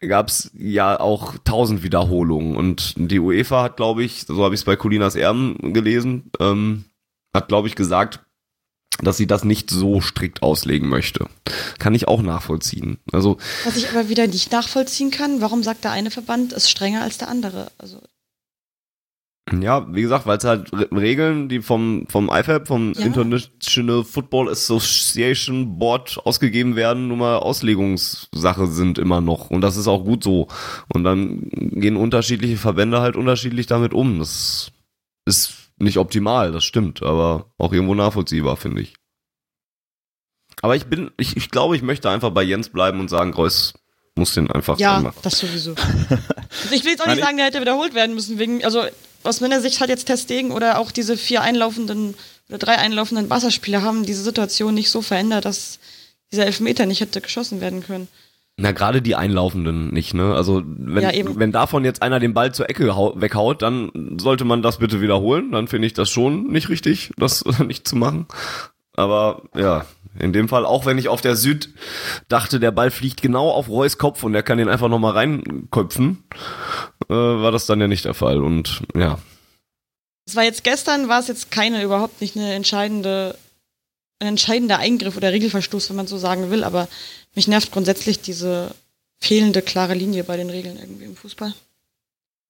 [0.00, 2.56] gab's ja auch tausend Wiederholungen.
[2.56, 6.84] Und die UEFA hat, glaube ich, so habe ich es bei Colinas Erben gelesen, ähm,
[7.32, 8.25] hat, glaube ich, gesagt,
[9.02, 11.26] dass sie das nicht so strikt auslegen möchte.
[11.78, 12.98] Kann ich auch nachvollziehen.
[13.12, 17.02] Also, was ich aber wieder nicht nachvollziehen kann, warum sagt der eine Verband, ist strenger
[17.02, 17.70] als der andere?
[17.78, 18.00] Also,
[19.60, 23.04] ja, wie gesagt, weil es halt Re Regeln, die vom, vom IFAB, vom Ja.
[23.06, 29.50] International Football Association Board ausgegeben werden, nun mal Auslegungssache sind immer noch.
[29.50, 30.48] Und das ist auch gut so.
[30.92, 34.18] Und dann gehen unterschiedliche Verbände halt unterschiedlich damit um.
[34.18, 34.72] Das
[35.26, 38.94] ist nicht optimal, das stimmt, aber auch irgendwo nachvollziehbar, finde ich.
[40.62, 43.74] Aber ich bin, ich, ich glaube, ich möchte einfach bei Jens bleiben und sagen, Reus
[44.14, 45.18] muss den einfach ja, machen.
[45.22, 45.72] das sowieso.
[46.10, 48.84] also ich will jetzt auch nicht Nein, sagen, der hätte wiederholt werden müssen, wegen, also
[49.22, 52.14] aus meiner Sicht hat jetzt Testegen oder auch diese vier einlaufenden
[52.48, 55.78] oder drei einlaufenden Wasserspieler haben diese Situation nicht so verändert, dass
[56.32, 58.08] dieser Elfmeter nicht hätte geschossen werden können.
[58.58, 60.34] Na, gerade die Einlaufenden nicht, ne?
[60.34, 64.44] Also, wenn, Ja, wenn davon jetzt einer den Ball zur Ecke hau weghaut, dann sollte
[64.44, 65.52] man das bitte wiederholen.
[65.52, 68.26] Dann finde ich das schon nicht richtig, das nicht zu machen.
[68.94, 69.84] Aber ja,
[70.18, 71.68] in dem Fall, auch wenn ich auf der Süd
[72.28, 76.24] dachte, der Ball fliegt genau auf Reus Kopf und er kann den einfach nochmal reinköpfen,
[77.10, 78.42] äh, war das dann ja nicht der Fall.
[78.42, 79.18] Und ja,
[80.26, 83.36] Es war jetzt gestern, war es jetzt keine, überhaupt nicht eine entscheidende,
[84.18, 86.88] ein entscheidender Eingriff oder Regelverstoß, wenn man so sagen will, aber
[87.34, 88.74] mich nervt grundsätzlich diese
[89.18, 91.54] fehlende klare Linie bei den Regeln irgendwie im Fußball.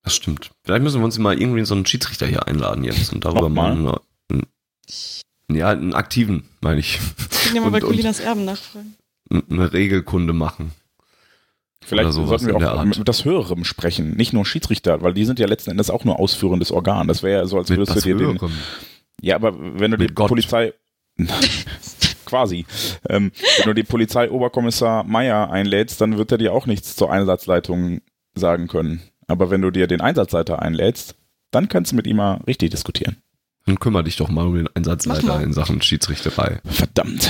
[0.03, 0.51] das stimmt.
[0.65, 3.75] Vielleicht müssen wir uns mal irgendwie so einen Schiedsrichter hier einladen jetzt und darüber Nochmal?
[3.75, 4.01] mal
[4.31, 4.47] einen,
[5.51, 6.99] ja, einen aktiven, meine ich,
[7.31, 8.95] Ich kann ja mal bei Und- Colinas Erben nachfragen.
[9.31, 10.73] eine Regelkunde machen.
[11.85, 15.47] Vielleicht sollten wir auch mit das Höherem sprechen, nicht nur Schiedsrichter, weil die sind ja
[15.47, 17.07] letzten Endes auch nur ausführendes Organ.
[17.07, 18.41] Das wäre ja so, als würdest du dir den.
[19.21, 20.29] Ja, aber wenn du Mit die Gott.
[20.29, 20.75] Polizei
[22.27, 22.67] quasi,
[23.09, 28.01] ähm, wenn du die Polizeioberkommissar Meier einlädst, dann wird er dir auch nichts zur Einsatzleitung
[28.35, 29.03] sagen können.
[29.27, 31.15] Aber wenn du dir den Einsatzleiter einlädst,
[31.51, 33.17] dann kannst du mit ihm mal richtig diskutieren.
[33.65, 36.61] Dann kümmere dich doch mal um den Einsatzleiter in Sachen Schiedsrichterei.
[36.65, 37.29] Verdammt.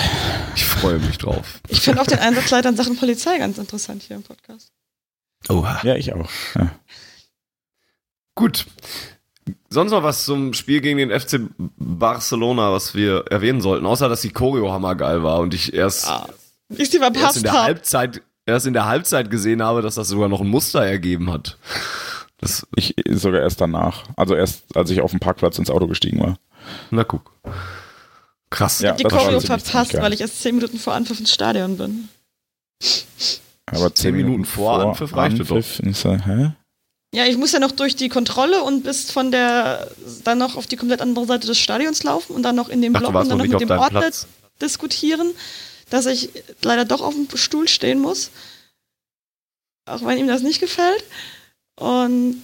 [0.55, 1.61] Ich freue mich drauf.
[1.69, 4.71] Ich finde auch den Einsatzleiter in Sachen Polizei ganz interessant hier im Podcast.
[5.49, 5.81] Oha.
[5.83, 6.29] Ja, ich auch.
[6.55, 6.73] Ja.
[8.35, 8.67] Gut.
[9.69, 11.41] Sonst noch was zum Spiel gegen den FC
[11.77, 16.27] Barcelona, was wir erwähnen sollten, außer dass die Choreo hammergeil war und ich erst, Ah.
[16.69, 17.63] Ich sie verpasst erst in der.
[17.63, 21.59] Halbzeit erst in der Halbzeit gesehen habe, dass das sogar noch ein Muster ergeben hat.
[22.39, 24.05] Das, Ich sogar erst danach.
[24.17, 26.37] Also erst, als ich auf dem Parkplatz ins Auto gestiegen war.
[26.91, 27.33] na guck.
[28.51, 28.81] Krass.
[28.81, 28.93] Ja.
[28.93, 32.09] Die Choreo verpasst, weil ich erst zehn Minuten vor Anpfiff ins Stadion bin.
[33.67, 35.57] Aber zehn Minuten vor Anpfiff reichte doch.
[35.57, 36.53] Ist, er- hä?
[37.17, 39.91] Ja, ich muss ja noch durch die Kontrolle und bis von der
[40.25, 42.95] dann noch auf die komplett andere Seite des Stadions laufen und dann noch in dem
[42.95, 44.27] Ach, Block und dann noch mit dem Ordner Platz.
[44.61, 45.31] diskutieren,
[45.89, 46.29] dass ich
[46.61, 48.31] leider doch auf dem Stuhl stehen muss.
[49.87, 51.03] Auch wenn ihm das nicht gefällt.
[51.77, 52.43] Und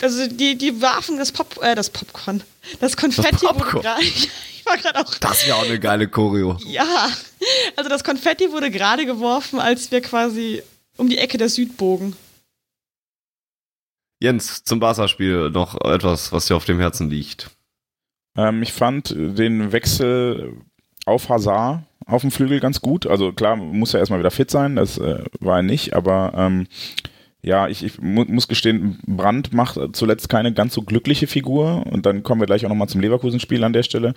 [0.00, 2.42] also die, die warfen das Pop, äh, das Popcorn.
[2.80, 3.82] Das Konfetti wurde Popcorn.
[3.82, 4.04] gerade.
[4.66, 5.14] Ich war gerade auch.
[5.16, 6.56] Das ist ja auch eine geile Choreo.
[6.64, 7.10] Ja.
[7.76, 10.62] Also das Konfetti wurde gerade geworfen, als wir quasi
[10.96, 12.16] um die Ecke der Süd bogen.
[14.24, 17.50] Jens, zum Barca-Spiel noch etwas, was dir auf dem Herzen liegt.
[18.38, 20.54] Ähm, ich fand den Wechsel
[21.04, 23.06] auf Hazard auf dem Flügel ganz gut.
[23.06, 26.66] Also klar, muss er erstmal wieder fit sein, das äh, war er nicht, aber ähm,
[27.42, 32.06] ja, ich, ich mu muss gestehen, Brandt macht zuletzt keine ganz so glückliche Figur und
[32.06, 34.14] dann kommen wir gleich auch nochmal zum Leverkusen-Spiel an der Stelle.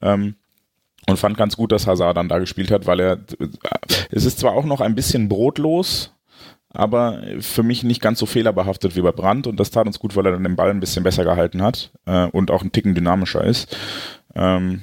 [0.00, 0.36] Ähm,
[1.08, 3.48] und fand ganz gut, dass Hazard dann da gespielt hat, weil er, äh,
[4.12, 6.12] es ist zwar auch noch ein bisschen brotlos,
[6.70, 10.14] aber für mich nicht ganz so fehlerbehaftet wie bei Brandt und das tat uns gut,
[10.16, 12.94] weil er dann den Ball ein bisschen besser gehalten hat äh, und auch ein Ticken
[12.94, 13.74] dynamischer ist.
[14.34, 14.82] Ähm,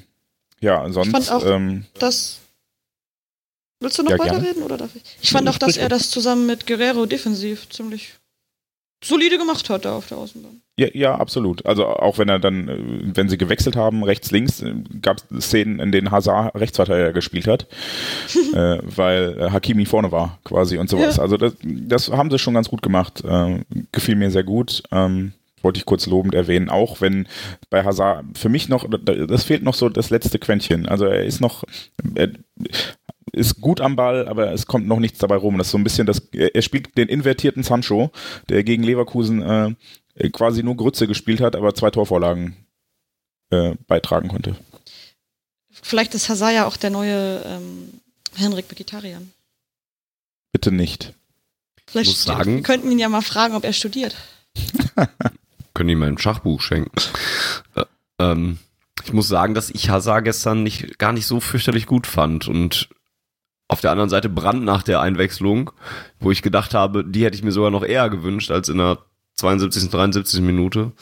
[0.60, 2.40] ja, sonst fand auch- ähm, Das.
[3.82, 4.40] Willst du noch Ja, gerne.
[4.40, 5.04] weiterreden oder darf ich?
[5.22, 8.14] Ich fand Ja, auch, dass er das zusammen mit Guerrero defensiv ziemlich
[9.06, 10.62] solide gemacht hat da auf der Außenbahn.
[10.78, 11.66] Ja, ja, absolut.
[11.66, 12.78] Also auch wenn er dann, äh,
[13.16, 14.64] wenn sie gewechselt haben, rechts, links,
[15.02, 17.68] gab es Szenen, in denen Hazard Rechtsverteidiger gespielt hat,
[18.54, 21.18] äh, weil äh, Hakimi vorne war quasi und sowas.
[21.18, 21.24] Ja.
[21.24, 23.24] Also das, das haben sie schon ganz gut gemacht.
[23.24, 24.84] Äh, gefiel mir sehr gut.
[24.92, 27.28] Ähm, wollte ich kurz lobend erwähnen, auch wenn
[27.72, 30.88] bei Hazard für mich noch, das fehlt noch so das letzte Quäntchen.
[30.88, 31.64] Also er ist noch,
[32.14, 32.30] er
[33.32, 35.58] ist gut am Ball, aber es kommt noch nichts dabei rum.
[35.58, 38.12] Das ist so ein bisschen das, er spielt den invertierten Sancho,
[38.50, 42.56] der gegen Leverkusen äh, quasi nur Grütze gespielt hat, aber zwei Torvorlagen
[43.50, 44.56] äh, beitragen konnte.
[45.70, 47.90] Vielleicht ist Hazard ja auch der neue ähm,
[48.36, 49.32] Henrik Vegetarian.
[50.52, 51.14] Bitte nicht.
[51.88, 54.16] Vielleicht Muss sagen- wir könnten ihn ja mal fragen, ob er studiert.
[55.74, 56.92] Können ihm mal ein Schachbuch schenken.
[57.76, 57.84] Äh,
[58.20, 58.60] ähm,
[59.04, 62.90] ich muss sagen, dass ich Hazard gestern nicht, gar nicht so fürchterlich gut fand und
[63.68, 65.72] auf der anderen Seite Brand nach der Einwechslung,
[66.20, 69.00] wo ich gedacht habe, die hätte ich mir sogar noch eher gewünscht als in der
[69.36, 69.90] 72.
[69.90, 70.42] 73.
[70.42, 70.94] Minute,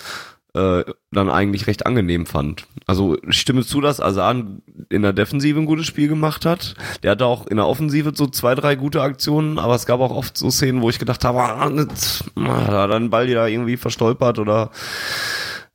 [0.56, 2.68] äh, dann eigentlich recht angenehm fand.
[2.86, 6.76] Also ich stimme zu, dass Asan in der Defensive ein gutes Spiel gemacht hat.
[7.02, 10.16] Der hatte auch in der Offensive so zwei, drei gute Aktionen, aber es gab auch
[10.16, 13.78] oft so Szenen, wo ich gedacht habe, ah, da hat er den Ball ja irgendwie
[13.78, 14.72] verstolpert oder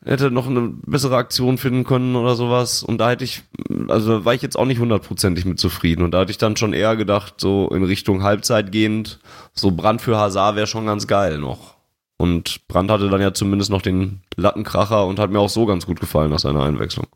[0.08, 2.82] hätte noch eine bessere Aktion finden können oder sowas.
[2.82, 3.42] Und da hätte ich,
[3.88, 6.02] also war ich jetzt auch nicht hundertprozentig mit zufrieden.
[6.02, 9.18] Und da hatte ich dann schon eher gedacht, so in Richtung Halbzeit gehend,
[9.54, 11.76] so Brand für Hazard wäre schon ganz geil noch.
[12.16, 15.86] Und Brand hatte dann ja zumindest noch den Lattenkracher und hat mir auch so ganz
[15.86, 17.06] gut gefallen nach seiner Einwechslung.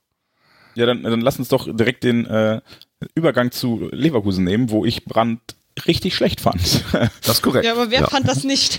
[0.75, 2.61] Ja, dann, dann lass uns doch direkt den äh,
[3.15, 5.41] Übergang zu Leverkusen nehmen, wo ich Brand
[5.87, 6.85] richtig schlecht fand.
[7.25, 7.65] Das ist korrekt.
[7.65, 8.07] Ja, aber wer Ja.
[8.07, 8.79] fand das nicht?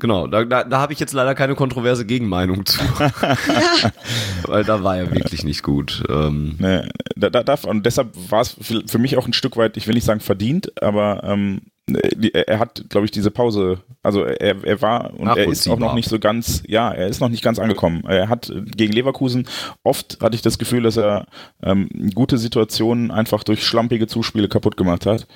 [0.00, 2.80] Genau, da, da, da habe ich jetzt leider keine kontroverse Gegenmeinung zu.
[4.46, 6.02] Weil da war er wirklich nicht gut.
[6.08, 9.86] Ähm, Ne, da, da, und deshalb war es für, mich auch ein Stück weit, ich
[9.86, 14.80] will nicht sagen verdient, aber ähm, er hat, glaube ich, diese Pause, also er, er
[14.80, 17.58] war und er ist auch noch nicht so ganz, ja, er ist noch nicht ganz
[17.58, 18.04] angekommen.
[18.06, 19.46] Er hat gegen Leverkusen
[19.82, 21.26] oft hatte ich das Gefühl, dass er
[21.62, 25.26] ähm, gute Situationen einfach durch schlampige Zuspiele kaputt gemacht hat.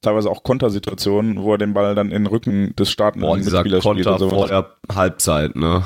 [0.00, 3.62] Teilweise auch Kontersituationen, wo er den Ball dann in den Rücken des startenden boah, dieser
[3.62, 5.84] Mitspielers spielt Konter und vor der Halbzeit, ne?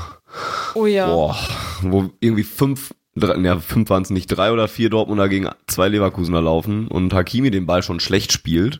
[0.74, 1.06] Oh ja.
[1.06, 1.36] Boah,
[1.82, 5.88] wo irgendwie fünf, drei, ja, fünf waren es nicht, drei oder vier Dortmunder gegen zwei
[5.88, 8.78] Leverkusener laufen und Hakimi den Ball schon schlecht spielt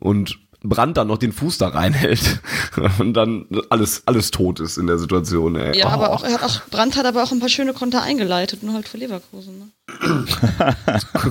[0.00, 2.40] und Brandt dann noch den Fuß da reinhält
[2.98, 5.76] und dann alles, alles tot ist in der Situation, ey.
[5.78, 5.90] Ja, Oh.
[5.90, 8.74] aber auch, er hat auch, Brandt hat aber auch ein paar schöne Konter eingeleitet, nur
[8.74, 9.58] halt für Leverkusen.
[9.58, 10.26] Ne?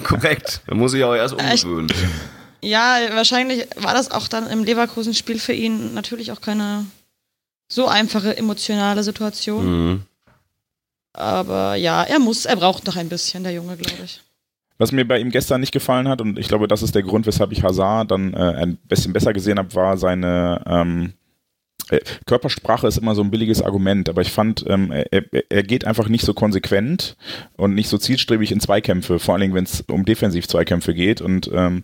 [0.03, 0.61] Korrekt.
[0.67, 1.91] Da muss ich auch erst umgewöhnen.
[2.61, 6.85] Ja, wahrscheinlich war das auch dann im Leverkusen-Spiel für ihn natürlich auch keine
[7.67, 9.65] so einfache emotionale Situation.
[9.93, 10.01] Mhm.
[11.13, 14.21] Aber ja, er muss, er braucht noch ein bisschen, der Junge, glaube ich.
[14.77, 17.25] Was mir bei ihm gestern nicht gefallen hat, und ich glaube, das ist der Grund,
[17.27, 21.13] weshalb ich Hazard dann äh, ein bisschen besser gesehen habe, war seine, ähm,
[21.89, 25.85] Äh, Körpersprache ist immer so ein billiges Argument, aber ich fand, ähm, er, er geht
[25.85, 27.17] einfach nicht so konsequent
[27.57, 31.49] und nicht so zielstrebig in Zweikämpfe, vor allen Dingen, wenn es um Defensiv-Zweikämpfe geht und
[31.53, 31.83] ähm,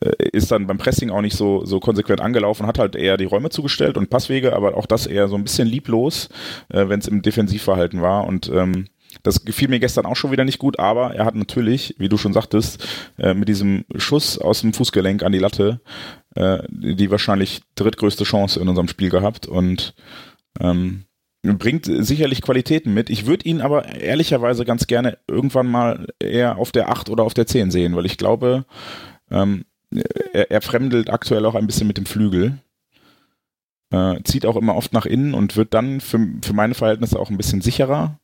[0.00, 3.26] äh, ist dann beim Pressing auch nicht so, so konsequent angelaufen, hat halt eher die
[3.26, 6.28] Räume zugestellt und Passwege, aber auch das eher so ein bisschen lieblos,
[6.70, 8.86] äh, wenn es im Defensivverhalten war und ähm,
[9.22, 12.16] das gefiel mir gestern auch schon wieder nicht gut, aber er hat natürlich, wie du
[12.16, 12.86] schon sagtest,
[13.18, 15.80] äh, mit diesem Schuss aus dem Fußgelenk an die Latte
[16.34, 19.94] äh, die wahrscheinlich drittgrößte Chance in unserem Spiel gehabt und
[20.60, 21.04] ähm,
[21.42, 23.10] bringt sicherlich Qualitäten mit.
[23.10, 27.34] Ich würde ihn aber ehrlicherweise ganz gerne irgendwann mal eher auf der 8 oder auf
[27.34, 28.64] der 10 sehen, weil ich glaube,
[29.30, 29.64] ähm,
[30.32, 32.58] er, er fremdelt aktuell auch ein bisschen mit dem Flügel.
[33.90, 37.28] Äh, zieht auch immer oft nach innen und wird dann für, für meine Verhältnisse auch
[37.28, 38.18] ein bisschen sicherer.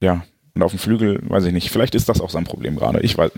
[0.00, 0.24] Ja,
[0.54, 3.00] und auf dem Flügel, weiß ich nicht, vielleicht ist das auch sein Problem gerade.
[3.00, 3.32] Ich weiß,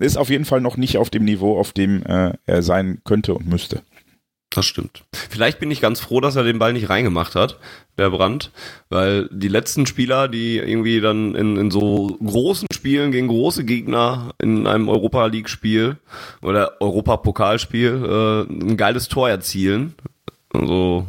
[0.00, 3.34] ist auf jeden Fall noch nicht auf dem Niveau, auf dem äh, er sein könnte
[3.34, 3.82] und müsste.
[4.50, 5.04] Das stimmt.
[5.12, 7.58] Vielleicht bin ich ganz froh, dass er den Ball nicht reingemacht hat,
[7.98, 8.52] der Brand,
[8.88, 14.32] weil die letzten Spieler, die irgendwie dann in, in so großen Spielen gegen große Gegner
[14.40, 15.98] in einem Europa League Spiel
[16.40, 19.94] oder Europapokalspiel äh, ein geiles Tor erzielen,
[20.54, 21.06] also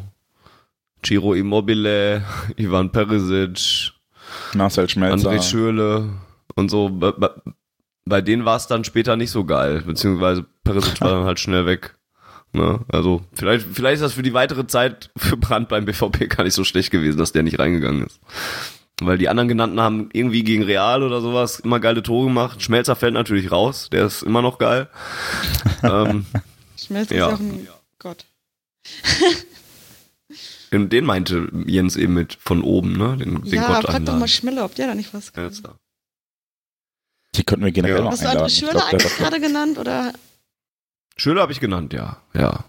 [1.05, 2.25] Ciro Immobile,
[2.57, 3.93] Ivan Perisic,
[4.53, 5.29] Marcel Schmelzer.
[5.29, 6.09] André Schürle
[6.55, 6.89] und so.
[6.89, 7.29] Bei, bei,
[8.05, 11.65] bei denen war es dann später nicht so geil, beziehungsweise Perisic war dann halt schnell
[11.65, 11.95] weg.
[12.53, 12.79] Ne?
[12.89, 16.53] Also vielleicht, vielleicht ist das für die weitere Zeit für Brand beim BVP gar nicht
[16.53, 18.19] so schlecht gewesen, dass der nicht reingegangen ist.
[18.99, 22.63] Weil die anderen genannten haben irgendwie gegen Real oder sowas immer geile Tore gemacht.
[22.63, 24.87] Schmelzer fällt natürlich raus, der ist immer noch geil.
[25.83, 26.25] ähm,
[26.75, 27.27] Schmelzer ja.
[27.27, 27.67] ist auch ein
[27.99, 28.25] Gott.
[30.71, 33.17] Den meinte Jens eben mit von oben, ne?
[33.17, 35.51] Den, den ja, Gott frag doch mal Schmiller, ob der da nicht was kann.
[35.51, 35.75] Ja,
[37.35, 38.03] die könnten wir generell ja.
[38.03, 40.13] noch Hast du andere Schürle eigentlich gerade genannt, oder?
[41.15, 42.21] Schürle habe ich genannt, ja.
[42.33, 42.65] Ja.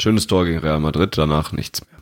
[0.00, 1.94] Schönes Tor gegen Real Madrid, danach nichts mehr.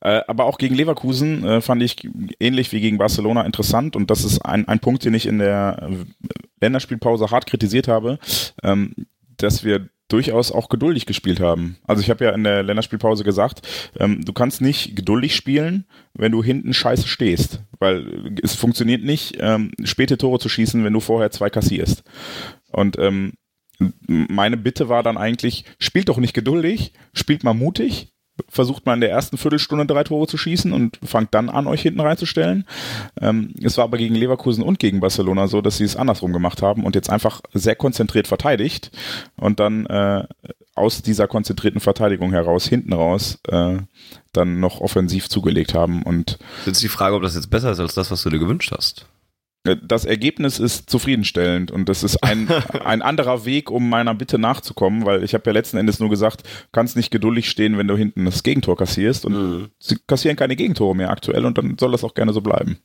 [0.00, 2.08] Äh, aber auch gegen Leverkusen äh, fand ich
[2.40, 5.90] ähnlich wie gegen Barcelona interessant und das ist ein, ein Punkt, den ich in der
[6.60, 8.18] Länderspielpause hart kritisiert habe,
[8.62, 8.94] ähm,
[9.36, 11.78] dass wir durchaus auch geduldig gespielt haben.
[11.84, 13.66] Also ich habe ja in der Länderspielpause gesagt,
[13.98, 19.36] ähm, du kannst nicht geduldig spielen, wenn du hinten scheiße stehst, weil es funktioniert nicht,
[19.40, 22.04] ähm, späte Tore zu schießen, wenn du vorher zwei kassierst.
[22.70, 23.32] Und ähm,
[24.06, 28.12] meine Bitte war dann eigentlich, spielt doch nicht geduldig, spielt mal mutig,
[28.48, 31.82] versucht mal in der ersten Viertelstunde drei Tore zu schießen und fangt dann an, euch
[31.82, 32.66] hinten reinzustellen.
[33.20, 36.62] Ähm, es war aber gegen Leverkusen und gegen Barcelona so, dass sie es andersrum gemacht
[36.62, 38.90] haben und jetzt einfach sehr konzentriert verteidigt
[39.36, 40.24] und dann äh,
[40.74, 43.78] aus dieser konzentrierten Verteidigung heraus, hinten raus, äh,
[44.32, 46.02] dann noch offensiv zugelegt haben.
[46.02, 48.72] Und jetzt die Frage, ob das jetzt besser ist als das, was du dir gewünscht
[48.76, 49.06] hast.
[49.74, 52.48] Das Ergebnis ist zufriedenstellend und das ist ein,
[52.84, 56.42] ein anderer Weg, um meiner Bitte nachzukommen, weil ich habe ja letzten Endes nur gesagt,
[56.72, 59.70] kannst nicht geduldig stehen, wenn du hinten das Gegentor kassierst und mhm.
[59.78, 62.78] sie kassieren keine Gegentore mehr aktuell und dann soll das auch gerne so bleiben.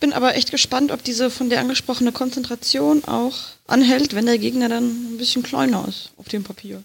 [0.00, 3.34] Bin aber echt gespannt, ob diese von dir angesprochene Konzentration auch
[3.68, 6.82] anhält, wenn der Gegner dann ein bisschen kleiner ist auf dem Papier.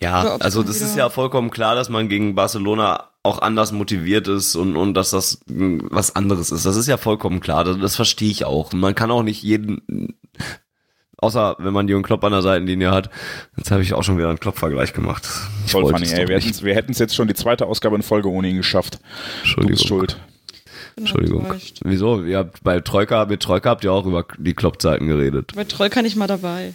[0.00, 4.54] Ja, also das ist ja vollkommen klar, dass man gegen Barcelona auch anders motiviert ist
[4.54, 6.66] und, und dass das was anderes ist.
[6.66, 7.64] Das ist ja vollkommen klar.
[7.64, 8.72] Das, das verstehe ich auch.
[8.72, 10.14] Man kann auch nicht jeden,
[11.16, 13.08] außer wenn man Jürgen Klopp an der Seitenlinie hat.
[13.56, 15.26] Jetzt habe ich auch schon wieder einen Klopp-Vergleich gemacht.
[15.64, 16.28] Ich Voll funny, ey.
[16.28, 18.98] Wir hätten es jetzt schon die zweite Ausgabe in Folge ohne ihn geschafft.
[19.40, 19.66] Entschuldigung.
[19.66, 20.20] Du bist schuld.
[20.96, 21.44] Entschuldigung.
[21.44, 21.80] Enttäuscht.
[21.82, 22.22] Wieso?
[22.22, 25.52] Ihr habt bei Troika, mit Troika habt ihr auch über die Klopp-Zeiten geredet.
[25.56, 26.74] Bei Troika nicht mal dabei.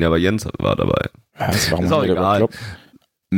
[0.00, 1.10] Ja, aber Jens war dabei.
[1.38, 2.48] Ja, das war ist auch egal.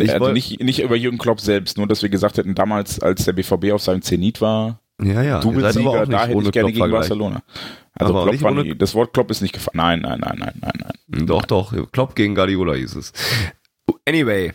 [0.00, 3.24] Ich also nicht, nicht über Jürgen Klopp selbst, nur dass wir gesagt hätten, damals, als
[3.24, 5.40] der BVB auf seinem Zenit war, ja, ja.
[5.40, 7.42] Doublesieger, da hätte ich gerne gegen Barcelona.
[7.94, 9.76] Also Klopp war nie, das Wort Klopp ist nicht gefallen.
[9.76, 11.26] Nein, nein, nein, nein, nein, nein.
[11.26, 11.74] Doch, doch.
[11.92, 13.12] Klopp gegen Guardiola hieß es.
[14.06, 14.52] Anyway,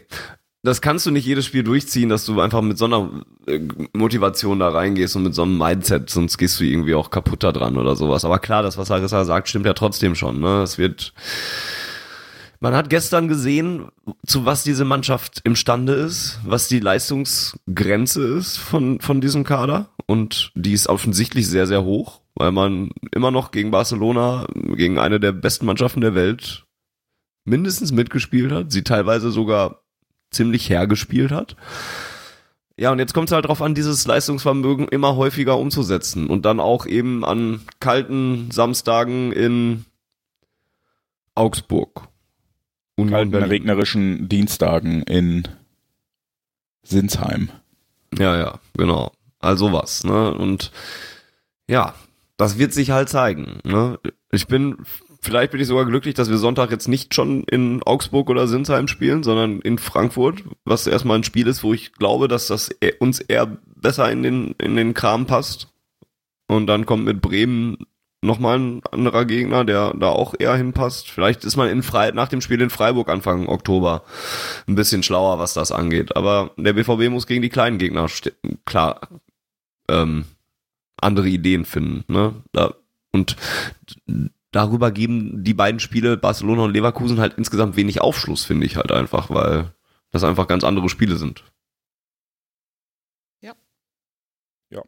[0.64, 3.10] das kannst du nicht jedes Spiel durchziehen, dass du einfach mit so einer
[3.48, 3.60] äh,
[3.94, 7.52] Motivation da reingehst und mit so einem Mindset, sonst gehst du irgendwie auch kaputt da
[7.52, 8.26] dran oder sowas.
[8.26, 10.39] Aber klar, das, was Larissa sagt, stimmt ja trotzdem schon.
[10.39, 10.62] Ne?
[10.62, 11.14] Es wird
[12.62, 13.88] man hat gestern gesehen,
[14.26, 19.89] zu was diese Mannschaft imstande ist, was die Leistungsgrenze ist von, von diesem Kader.
[20.05, 25.20] Und die ist offensichtlich sehr, sehr hoch, weil man immer noch gegen Barcelona, gegen eine
[25.20, 26.68] der besten Mannschaften der Welt,
[27.45, 29.82] mindestens mitgespielt hat, sie teilweise sogar
[30.30, 31.55] ziemlich hergespielt hat.
[32.78, 36.59] Ja, und jetzt kommt es halt darauf an, dieses Leistungsvermögen immer häufiger umzusetzen und dann
[36.59, 39.86] auch eben an kalten Samstagen in
[41.34, 42.11] Augsburg
[43.10, 45.47] kalten, regnerischen Dienstagen in
[46.84, 47.49] Sinsheim.
[48.18, 49.12] Ja, ja, genau.
[49.39, 50.34] Also was, ne?
[50.34, 50.72] Und
[51.68, 51.95] ja,
[52.38, 53.60] das wird sich halt zeigen.
[53.64, 53.99] Ne?
[54.32, 54.78] Ich bin
[55.22, 58.88] vielleicht bin ich sogar glücklich, dass wir Sonntag jetzt nicht schon in Augsburg oder Sinsheim
[58.88, 62.93] spielen, sondern in Frankfurt, was erstmal ein Spiel ist, wo ich glaube, dass das e-
[62.99, 65.68] uns eher besser in den, in den Kram passt.
[66.47, 67.78] Und dann kommt mit Bremen
[68.22, 71.10] nochmal ein anderer Gegner, der da auch eher hinpasst.
[71.10, 74.04] Vielleicht ist man in Fre nach dem Spiel in Freiburg Anfang Oktober
[74.68, 76.16] ein bisschen schlauer, was das angeht.
[76.16, 78.08] Aber der BVB muss gegen die kleinen Gegner
[78.66, 79.02] klar
[79.90, 80.26] ähm,
[80.98, 82.04] andere Ideen finden.
[82.12, 82.36] Ne?
[82.52, 82.76] Da,
[83.12, 83.36] und
[84.52, 88.92] darüber geben die beiden Spiele Barcelona und Leverkusen halt insgesamt wenig Aufschluss, finde ich halt
[88.92, 89.74] einfach, weil
[90.12, 91.44] das einfach ganz andere Spiele sind.
[93.42, 93.54] Ja.
[94.70, 94.84] Ja.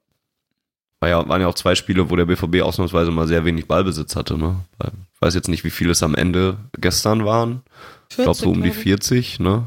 [1.03, 4.15] War ja, waren ja auch zwei Spiele, wo der BVB ausnahmsweise mal sehr wenig Ballbesitz
[4.15, 4.37] hatte.
[4.37, 4.55] Ne?
[4.81, 7.61] Ich weiß jetzt nicht, wie viele es am Ende gestern waren.
[8.09, 9.41] ich glaube so um die 40.
[9.41, 9.65] Ne?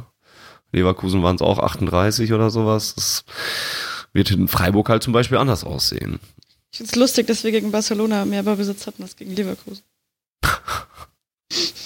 [0.73, 2.95] Leverkusen waren es auch 38 oder sowas.
[2.95, 3.27] Das
[4.15, 6.21] wird in Freiburg halt zum Beispiel anders aussehen.
[6.73, 9.83] Ich finde es lustig, dass wir gegen Barcelona mehr Ballbesitz hatten als gegen Leverkusen.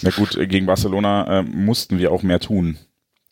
[0.03, 2.79] Na gut, äh, gegen Barcelona äh, mussten wir auch mehr tun.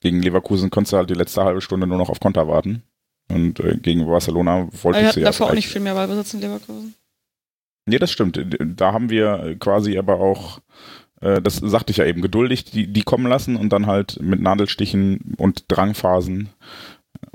[0.01, 2.83] Gegen Leverkusen konntest du halt die letzte halbe Stunde nur noch auf Konter warten.
[3.29, 6.41] Und äh, gegen Barcelona wollte ich sie ja davor auch nicht viel mehr Ballbesitz in
[6.41, 6.95] Leverkusen.
[7.87, 8.41] Nee, das stimmt.
[8.61, 10.61] Da haben wir quasi aber auch,
[11.21, 14.41] äh, das sagte ich ja eben, geduldig die, die kommen lassen und dann halt mit
[14.41, 16.51] Nadelstichen und Drangphasen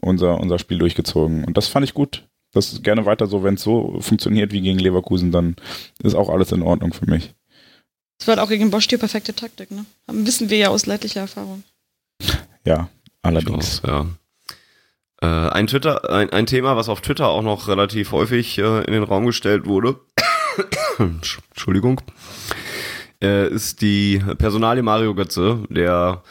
[0.01, 1.43] unser, unser Spiel durchgezogen.
[1.43, 2.27] Und das fand ich gut.
[2.51, 5.55] Das ist gerne weiter so, wenn es so funktioniert wie gegen Leverkusen, dann
[6.03, 7.33] ist auch alles in Ordnung für mich.
[8.19, 9.85] Das war halt auch gegen Bosch die perfekte Taktik, ne?
[10.07, 11.63] Wissen wir ja aus leidlicher Erfahrung.
[12.63, 12.89] Ja,
[13.23, 13.83] allerdings.
[13.83, 14.05] Auch, ja.
[15.23, 18.91] Äh, ein, Twitter, ein, ein Thema, was auf Twitter auch noch relativ häufig äh, in
[18.91, 19.95] den Raum gestellt wurde,
[20.99, 22.01] Entschuldigung,
[23.23, 26.23] äh, ist die Personalie Mario Götze, der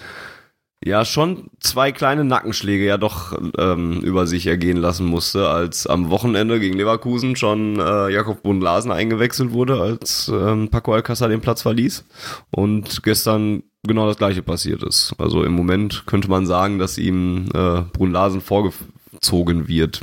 [0.84, 6.10] ja schon zwei kleine Nackenschläge ja doch ähm, über sich ergehen lassen musste, als am
[6.10, 11.62] Wochenende gegen Leverkusen schon äh, Jakob Bund-Larsen eingewechselt wurde, als ähm, Paco Alcázar den Platz
[11.62, 12.04] verließ
[12.50, 15.14] und gestern genau das gleiche passiert ist.
[15.18, 20.02] Also im Moment könnte man sagen, dass ihm äh, Brun Larsen vorgezogen wird.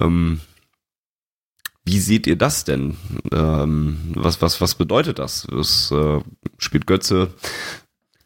[0.00, 0.40] Ähm,
[1.84, 2.96] wie seht ihr das denn?
[3.32, 5.46] Ähm, was, was, was bedeutet das?
[5.50, 6.20] Das äh,
[6.58, 7.28] spielt Götze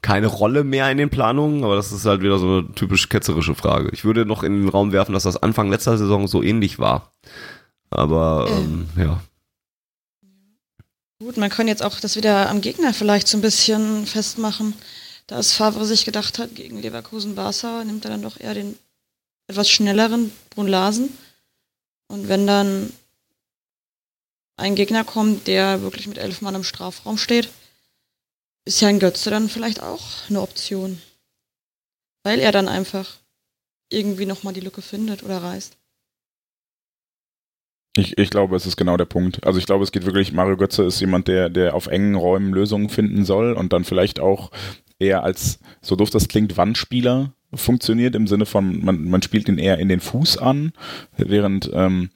[0.02, 3.54] keine Rolle mehr in den Planungen, aber das ist halt wieder so eine typisch ketzerische
[3.54, 3.90] Frage.
[3.92, 7.12] Ich würde noch in den Raum werfen, dass das Anfang letzter Saison so ähnlich war.
[7.90, 9.20] Aber ähm, ja.
[11.20, 14.74] Gut, man kann jetzt auch das wieder am Gegner vielleicht so ein bisschen festmachen.
[15.26, 18.76] Da es Favre sich gedacht hat, gegen Leverkusen Barca nimmt er dann doch eher den
[19.48, 21.10] etwas schnelleren Brun Larsen.
[22.06, 22.92] Und wenn dann
[24.56, 27.48] ein Gegner kommt, der wirklich mit elf Mann im Strafraum steht,
[28.68, 30.98] ist ein Götze dann vielleicht auch eine Option.
[32.22, 33.16] Weil er dann einfach
[33.90, 35.76] irgendwie nochmal die Lücke findet oder reißt.
[37.96, 39.44] Ich, ich glaube, es ist genau der Punkt.
[39.46, 42.52] Also ich glaube, es geht wirklich, Mario Götze ist jemand, der, der auf engen Räumen
[42.52, 44.50] Lösungen finden soll und dann vielleicht auch
[44.98, 49.58] eher als, so doof das klingt, Wandspieler funktioniert, im Sinne von, man, man spielt ihn
[49.58, 50.72] eher in den Fuß an,
[51.16, 52.10] während ähm,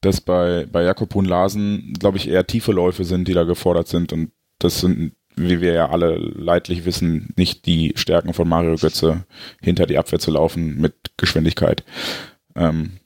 [0.00, 4.12] das bei, bei Jakob Larsen, glaube ich, eher tiefe Läufe sind, die da gefordert sind
[4.12, 9.24] und das sind wie wir ja alle leidlich wissen, nicht die Stärken von Mario Götze
[9.60, 11.84] hinter die Abwehr zu laufen mit Geschwindigkeit.
[12.54, 12.98] Ähm,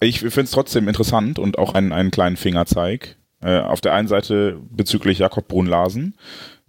[0.00, 3.16] ich finde es trotzdem interessant und auch einen, einen kleinen Fingerzeig.
[3.42, 6.14] Äh, auf der einen Seite bezüglich Jakob Brunn-Larsen,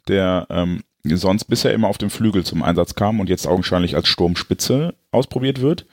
[0.07, 4.07] der ähm, sonst bisher immer auf dem Flügel zum Einsatz kam und jetzt augenscheinlich als
[4.07, 5.85] Sturmspitze ausprobiert wird.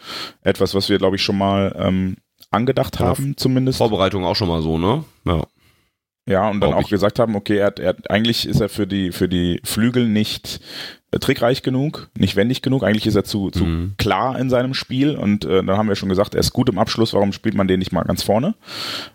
[0.43, 2.17] Etwas, was wir, glaube ich, schon mal ähm,
[2.51, 3.79] angedacht haben, zumindest.
[3.79, 5.05] Vorbereitung auch schon mal so, ne?
[5.25, 5.47] Ja.
[6.29, 6.89] Ja, und dann auch ich.
[6.89, 10.61] gesagt haben, okay, er, er, eigentlich ist er für die, für die Flügel nicht
[11.11, 12.85] äh, trickreich genug, nicht wendig genug.
[12.85, 13.95] Eigentlich ist er zu, zu mhm.
[13.97, 16.79] klar in seinem Spiel und äh, dann haben wir schon gesagt, er ist gut im
[16.79, 18.55] Abschluss, warum spielt man den nicht mal ganz vorne?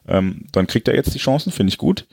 [0.08, 2.08] Ähm, dann kriegt er jetzt die Chancen, finde ich gut.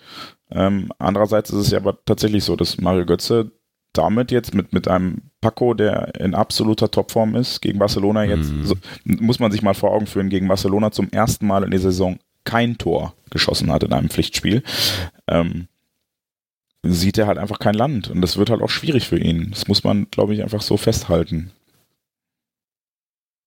[0.50, 3.52] Ähm, andererseits ist es ja aber tatsächlich so, dass Mario Götze
[3.94, 8.64] damit jetzt mit, mit einem Paco, der in absoluter Topform ist, gegen Barcelona jetzt, mhm.
[8.64, 8.74] so,
[9.04, 12.18] muss man sich mal vor Augen führen, gegen Barcelona zum ersten Mal in der Saison
[12.44, 14.62] kein Tor geschossen hat in einem Pflichtspiel,
[15.26, 15.68] ähm,
[16.82, 18.08] sieht er halt einfach kein Land.
[18.08, 19.50] Und das wird halt auch schwierig für ihn.
[19.50, 21.52] Das muss man, glaube ich, einfach so festhalten.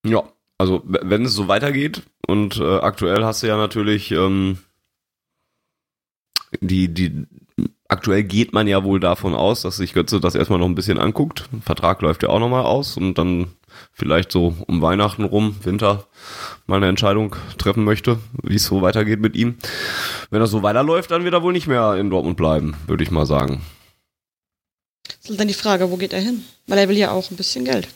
[0.06, 0.24] Ja,
[0.58, 4.60] also wenn es so weitergeht und äh, aktuell hast du ja natürlich ähm,
[6.62, 7.26] die, die,
[7.88, 11.00] aktuell geht man ja wohl davon aus, dass sich Götze das erstmal noch ein bisschen
[11.00, 11.50] anguckt.
[11.62, 13.48] Vertrag läuft ja auch nochmal aus und dann
[13.94, 16.08] vielleicht so um Weihnachten rum, Winter,
[16.66, 19.58] mal eine Entscheidung treffen möchte, wie es so weitergeht mit ihm.
[20.30, 23.12] Wenn das so weiterläuft, dann wird er wohl nicht mehr in Dortmund bleiben, würde ich
[23.12, 23.62] mal sagen.
[25.22, 26.44] Das ist dann die Frage, wo geht er hin?
[26.68, 27.88] Weil er will ja auch ein bisschen Geld.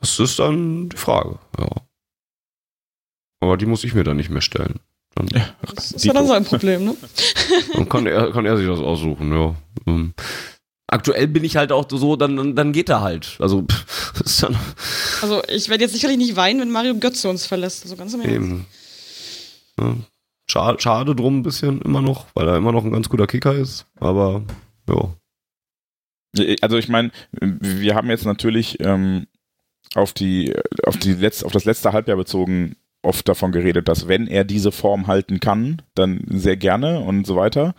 [0.00, 1.68] Das ist dann die Frage, ja.
[3.40, 4.80] Aber die muss ich mir dann nicht mehr stellen.
[5.14, 5.28] Dann,
[5.74, 6.96] Das ist ja dann sein Problem, ne?
[7.72, 9.54] dann kann, er, kann er sich das aussuchen, ja.
[10.94, 13.36] Aktuell bin ich halt auch so, dann, dann- dann geht er halt.
[13.40, 14.56] Also, pff, ist dann
[15.22, 17.82] Also ich werde jetzt sicherlich nicht weinen, wenn Mario Götze uns verlässt.
[17.82, 18.34] Also ganz im Ernst.
[18.36, 18.66] eben.
[19.80, 19.96] Ja,
[20.48, 23.54] schade, schade drum ein bisschen immer noch, weil er immer noch ein ganz guter Kicker
[23.54, 23.86] ist.
[23.98, 24.42] Aber,
[24.88, 25.08] ja.
[26.62, 29.26] Also ich meine, wir haben jetzt natürlich ähm,
[29.94, 30.52] auf die
[30.84, 34.72] auf die letzt, auf das letzte Halbjahr bezogen oft davon geredet, dass wenn er diese
[34.72, 37.74] Form halten kann, dann sehr gerne und so weiter.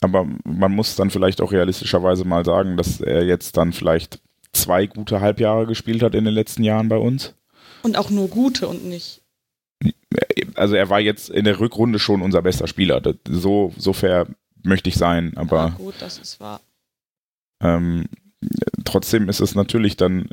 [0.00, 4.20] Aber man muss dann vielleicht auch realistischerweise mal sagen, dass er jetzt dann vielleicht
[4.52, 7.34] zwei gute Halbjahre gespielt hat in den letzten Jahren bei uns.
[7.82, 9.22] Und auch nur gute und nicht.
[10.54, 13.00] Also er war jetzt in der Rückrunde schon unser bester Spieler.
[13.28, 14.26] So, so fair
[14.62, 16.60] möchte ich sein, Ja, aber gut, das ist wahr.
[17.62, 18.06] Ähm,
[18.84, 20.28] trotzdem ist es natürlich dann,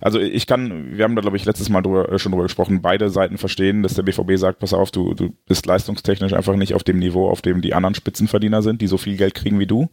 [0.00, 2.82] also ich kann, wir haben da glaube ich letztes Mal drüber, äh, schon drüber gesprochen,
[2.82, 6.74] beide Seiten verstehen, dass der BVB sagt, pass auf, du, du bist leistungstechnisch einfach nicht
[6.74, 9.66] auf dem Niveau, auf dem die anderen Spitzenverdiener sind, die so viel Geld kriegen wie
[9.66, 9.88] du.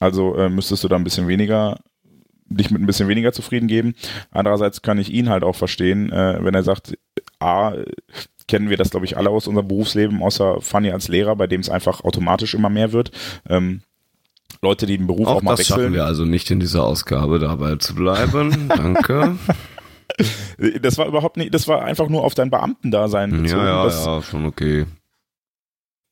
[0.00, 1.78] Also äh, müsstest du da ein bisschen weniger
[2.56, 3.94] dich mit ein bisschen weniger zufrieden geben.
[4.30, 6.98] Andererseits kann ich ihn halt auch verstehen, äh, wenn er sagt,
[7.38, 7.74] A,
[8.46, 11.60] kennen wir das, glaube ich, alle aus unserem Berufsleben, außer Fanny als Lehrer, bei dem
[11.60, 13.10] es einfach automatisch immer mehr wird.
[13.48, 13.82] Ähm,
[14.64, 15.94] Leute, die den Beruf auch, Auch mal das schaffen wechseln.
[15.94, 18.68] wir also nicht in dieser Ausgabe dabei zu bleiben.
[18.68, 19.36] Danke.
[20.80, 23.60] Das war überhaupt nicht, das war einfach nur auf dein Beamtendasein bezogen.
[23.60, 24.86] ja, ja, das, ja, schon okay.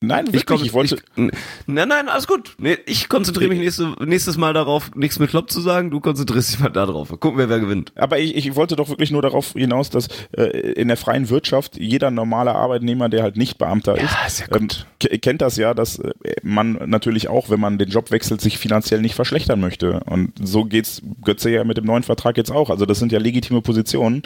[0.03, 1.31] Nein, wirklich, ich, komm- wollte, Ich,
[1.67, 2.55] nein, nein, alles gut.
[2.57, 5.91] Nee, ich konzentriere mich nächste, nächstes Mal darauf, nichts mit Klopp zu sagen.
[5.91, 7.09] Du konzentrierst dich mal darauf.
[7.19, 7.91] Gucken wir, wer gewinnt.
[7.95, 10.43] aber ich, ich wollte doch wirklich nur darauf hinaus, dass äh,
[10.73, 14.69] in der freien Wirtschaft jeder normale Arbeitnehmer, der halt nicht Beamter ist, ist ja ähm,
[14.99, 18.57] ke- kennt das ja, dass äh, man natürlich auch, wenn man den Job wechselt, sich
[18.57, 19.99] finanziell nicht verschlechtern möchte.
[20.07, 22.71] Und so geht's Götze ja mit dem neuen Vertrag jetzt auch.
[22.71, 24.23] Also das sind ja legitime Positionen.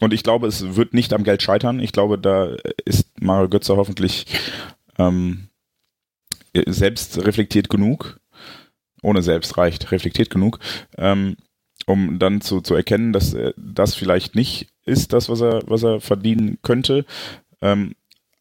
[0.00, 1.80] Und ich glaube, es wird nicht am Geld scheitern.
[1.80, 2.50] Ich glaube, da
[2.84, 4.26] ist Mario Götze hoffentlich
[4.98, 5.48] ähm,
[6.66, 8.20] selbst reflektiert genug.
[9.02, 10.58] Ohne selbst reicht, reflektiert genug.
[10.96, 11.36] Ähm,
[11.86, 15.82] um dann zu, zu erkennen, dass äh, das vielleicht nicht ist, das, was er, was
[15.82, 17.04] er verdienen könnte.
[17.60, 17.94] Ähm,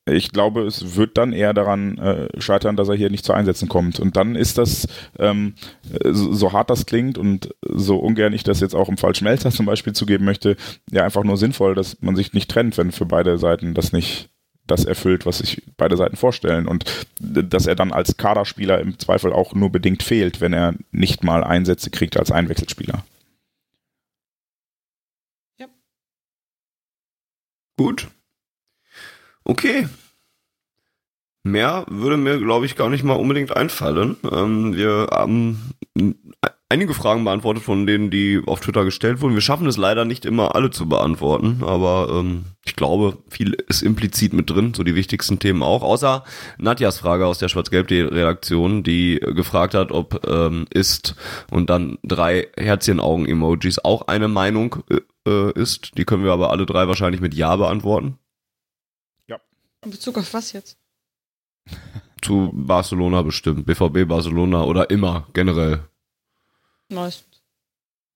[0.07, 3.67] ich glaube, es wird dann eher daran äh, scheitern, dass er hier nicht zu Einsätzen
[3.67, 3.99] kommt.
[3.99, 4.87] Und dann ist das,
[5.17, 5.55] ähm,
[5.91, 9.15] äh, so, so hart das klingt und so ungern ich das jetzt auch im Fall
[9.15, 10.57] Schmelzer zum Beispiel zugeben möchte,
[10.91, 14.29] ja einfach nur sinnvoll, dass man sich nicht trennt, wenn für beide Seiten das nicht
[14.67, 16.67] das erfüllt, was sich beide Seiten vorstellen.
[16.67, 21.23] Und dass er dann als Kaderspieler im Zweifel auch nur bedingt fehlt, wenn er nicht
[21.23, 23.03] mal Einsätze kriegt als Einwechselspieler.
[27.77, 28.07] Gut.
[29.43, 29.87] Okay.
[31.43, 34.17] Mehr würde mir, glaube ich, gar nicht mal unbedingt einfallen.
[34.31, 35.75] Ähm, wir haben
[36.75, 39.33] einige Fragen beantwortet von denen, die auf Twitter gestellt wurden.
[39.33, 43.81] Wir schaffen es leider nicht immer alle zu beantworten, aber ähm, ich glaube, viel ist
[43.81, 45.81] implizit mit drin, so die wichtigsten Themen auch.
[45.81, 46.23] Außer
[46.57, 51.15] Nadjas Frage aus der Schwarz-Gelb-Redaktion, die gefragt hat, ob ähm, ist
[51.49, 54.83] und dann drei Herzchen-Augen-Emojis auch eine Meinung
[55.27, 55.97] äh, ist.
[55.97, 58.19] Die können wir aber alle drei wahrscheinlich mit Ja beantworten.
[59.85, 60.79] In Bezug auf was jetzt?
[62.23, 63.67] Zu Barcelona bestimmt.
[63.67, 65.87] BVB Barcelona oder immer, generell.
[66.89, 67.41] Meistens.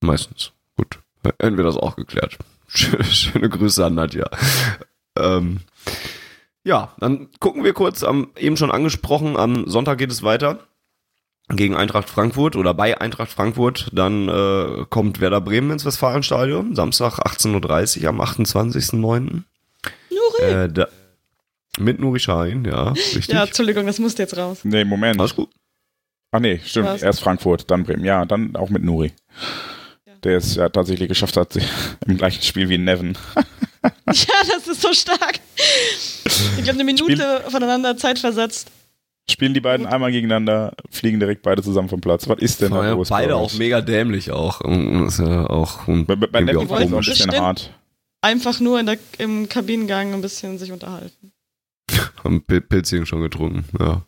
[0.01, 0.51] Meistens.
[0.78, 0.99] Gut.
[1.24, 2.38] Hätten wir das auch geklärt.
[2.67, 4.30] Schöne, Grüße an Nadja.
[5.17, 5.61] Ähm,
[6.63, 10.59] ja, dann gucken wir kurz am, eben schon angesprochen, am Sonntag geht es weiter
[11.49, 13.89] gegen Eintracht Frankfurt oder bei Eintracht Frankfurt.
[13.91, 16.76] Dann äh, kommt Werder Bremen ins Westfalenstadion.
[16.76, 19.41] Samstag 18.30 Uhr am 28.09.
[20.11, 20.43] Nuri!
[20.43, 20.88] Äh, da,
[21.80, 23.28] mit Nuri Sahin, ja, richtig.
[23.28, 24.59] ja, Entschuldigung, das musste jetzt raus.
[24.63, 25.20] Nee, Moment.
[25.20, 25.49] Alles gut.
[26.32, 26.88] Ach nee, stimmt.
[26.88, 27.02] Was?
[27.02, 28.06] Erst Frankfurt, dann Bremen.
[28.06, 29.12] Ja, dann auch mit Nuri.
[30.06, 30.14] Ja.
[30.24, 31.56] Der es ja tatsächlich geschafft hat,
[32.08, 33.18] im gleichen Spiel wie Nevin.
[33.82, 35.40] Ja, das ist so stark.
[35.56, 38.70] Ich glaube, eine Minute voneinander Zeit versetzt.
[39.32, 42.28] Spielen die beiden einmal gegeneinander, fliegen direkt beide zusammen vom Platz.
[42.28, 43.08] Was ist denn da los?
[43.08, 44.60] beide bei auch mega dämlich auch.
[44.60, 47.72] Und Ist ja auch und Bei, bei Nevin auch war es ein bisschen hart.
[48.22, 51.32] Einfach nur in der, im Kabinengang ein bisschen sich unterhalten.
[52.24, 54.02] Haben Pil- Pilzchen schon getrunken, ja.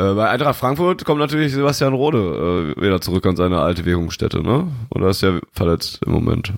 [0.00, 4.42] Äh, bei Eintracht Frankfurt kommt natürlich Sebastian Rode äh, wieder zurück an seine alte Währungsstätte,
[4.42, 4.68] ne?
[4.94, 6.54] Oder ist er verletzt im Moment?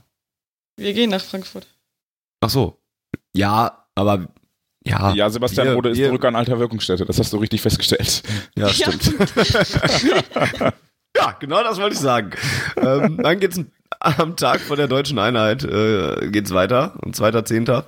[0.76, 1.66] Wir gehen nach Frankfurt.
[2.40, 2.78] Ach so.
[3.34, 4.28] Ja, aber
[4.84, 5.12] ja.
[5.14, 7.04] Ja, Sebastian wir- Rode ist wir- zurück an alter Wirkungsstätte.
[7.04, 8.22] Das hast du richtig festgestellt.
[8.56, 8.72] Ja, Ja.
[8.92, 9.14] stimmt.
[11.16, 12.30] ja, genau das wollte ich sagen.
[12.76, 13.60] ähm, dann geht's
[14.00, 17.84] am Tag vor der deutschen Einheit äh, geht's weiter, am 2.10.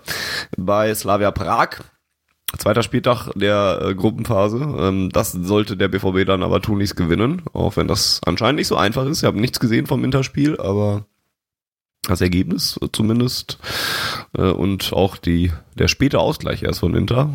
[0.57, 1.81] bei Slavia Prag.
[2.59, 4.59] Zweiter Spieltag der äh, Gruppenphase.
[4.79, 8.77] Ähm, das sollte der BVB dann aber tunlichst gewinnen, auch wenn das anscheinend nicht so
[8.77, 9.23] einfach ist.
[9.23, 11.07] Ich habe nichts gesehen vom Interspiel, aber
[12.07, 13.59] das Ergebnis zumindest
[14.37, 17.31] äh, und auch die der späte Ausgleich erst von Inter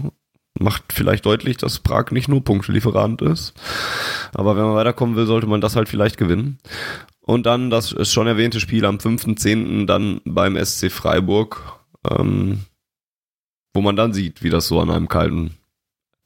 [0.59, 3.53] macht vielleicht deutlich, dass Prag nicht nur Punktelieferant ist.
[4.33, 6.59] Aber wenn man weiterkommen will, sollte man das halt vielleicht gewinnen.
[7.21, 9.85] Und dann das schon erwähnte Spiel am 5.10.
[9.85, 12.61] dann beim SC Freiburg, ähm,
[13.73, 15.57] wo man dann sieht, wie das so an einem kalten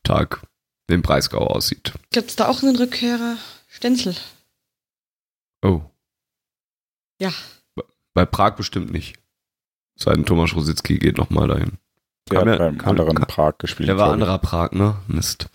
[0.04, 0.42] Tag
[0.88, 1.94] im Breisgau aussieht.
[2.12, 3.38] Gibt es da auch einen Rückkehrer?
[3.70, 4.16] Stenzel.
[5.64, 5.82] Oh.
[7.20, 7.32] Ja.
[8.14, 9.16] Bei Prag bestimmt nicht.
[9.96, 11.78] Seiten Thomas Rositzky geht nochmal dahin.
[12.32, 13.90] Der Kam hat ja- beim kam- anderen kam- Prag gespielt.
[13.90, 14.96] Der war anderer Prag, ne?
[15.08, 15.48] Mist.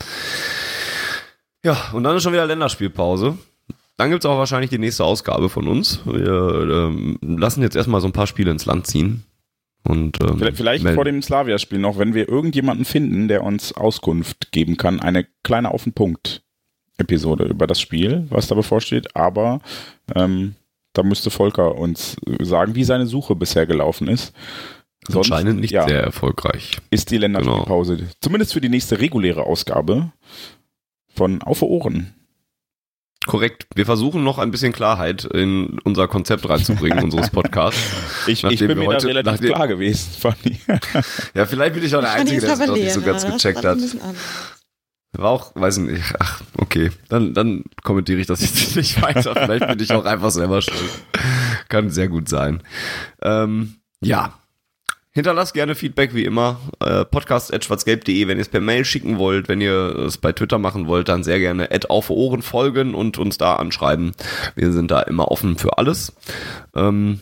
[1.65, 3.37] Ja, und dann ist schon wieder Länderspielpause.
[3.97, 6.01] Dann gibt's auch wahrscheinlich die nächste Ausgabe von uns.
[6.07, 9.25] Wir ähm, lassen jetzt erstmal so ein paar Spiele ins Land ziehen.
[9.85, 14.53] Und, ähm, Vielleicht, vielleicht vor dem Slavia-Spiel noch, wenn wir irgendjemanden finden, der uns Auskunft
[14.53, 16.43] geben kann, eine kleine Auf den Punkt
[16.99, 19.61] Episode über das Spiel, was da bevorsteht, aber
[20.15, 20.57] ähm,
[20.93, 24.35] da müsste Volker uns sagen, wie seine Suche bisher gelaufen ist.
[25.07, 26.79] Sonst, anscheinend nicht ja, sehr erfolgreich.
[26.91, 30.13] ist die Länderspielpause, zumindest für die nächste reguläre Ausgabe
[31.15, 32.15] von Auf Ohren.
[33.29, 33.67] Korrekt.
[33.75, 37.79] Wir versuchen noch ein bisschen Klarheit in unser Konzept reinzubringen, unseres Podcasts.
[38.27, 40.59] Ich, ich bin mir heute- da relativ nachdem- klar gewesen, Fanny.
[41.35, 43.79] Ja, vielleicht bin ich auch der Einzige, der es noch nicht so ganz gecheckt hat.
[45.13, 46.91] War auch, weiß nicht, ach, okay.
[47.11, 49.35] Dann, dann kommentiere ich das jetzt nicht weiter.
[49.35, 50.91] Vielleicht bin ich auch einfach selber schuld.
[51.69, 52.63] Kann sehr gut sein.
[53.23, 54.38] Ähm, ja.
[55.19, 56.61] Hinterlasst gerne Feedback wie immer.
[56.79, 59.49] Äh, podcast.schwarzgelb.de, wenn ihr es per Mail schicken wollt.
[59.49, 63.19] Wenn ihr es bei Twitter machen wollt, dann sehr gerne at auf Ohren folgen und
[63.19, 64.13] uns da anschreiben.
[64.55, 66.13] Wir sind da immer offen für alles.
[66.77, 67.19] Ähm,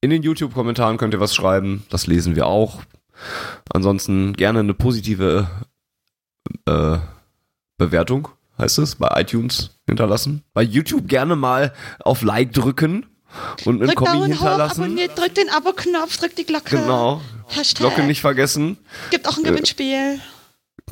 [0.00, 1.84] in den YouTube-Kommentaren könnt ihr was schreiben.
[1.90, 2.80] Das lesen wir auch.
[3.70, 5.46] Ansonsten gerne eine positive
[6.64, 6.96] äh,
[7.76, 10.44] Bewertung, heißt es, bei iTunes hinterlassen.
[10.54, 13.04] Bei YouTube gerne mal auf Like drücken
[13.64, 14.82] und einen Drück Kommi Daumen hoch, hinterlassen.
[14.82, 16.76] abonniert, drück den Abo-Knopf, drück die Glocke.
[16.76, 17.20] Genau.
[17.48, 17.78] Hashtag.
[17.80, 18.78] Glocke nicht vergessen.
[19.10, 20.20] Gibt auch ein Gewinnspiel.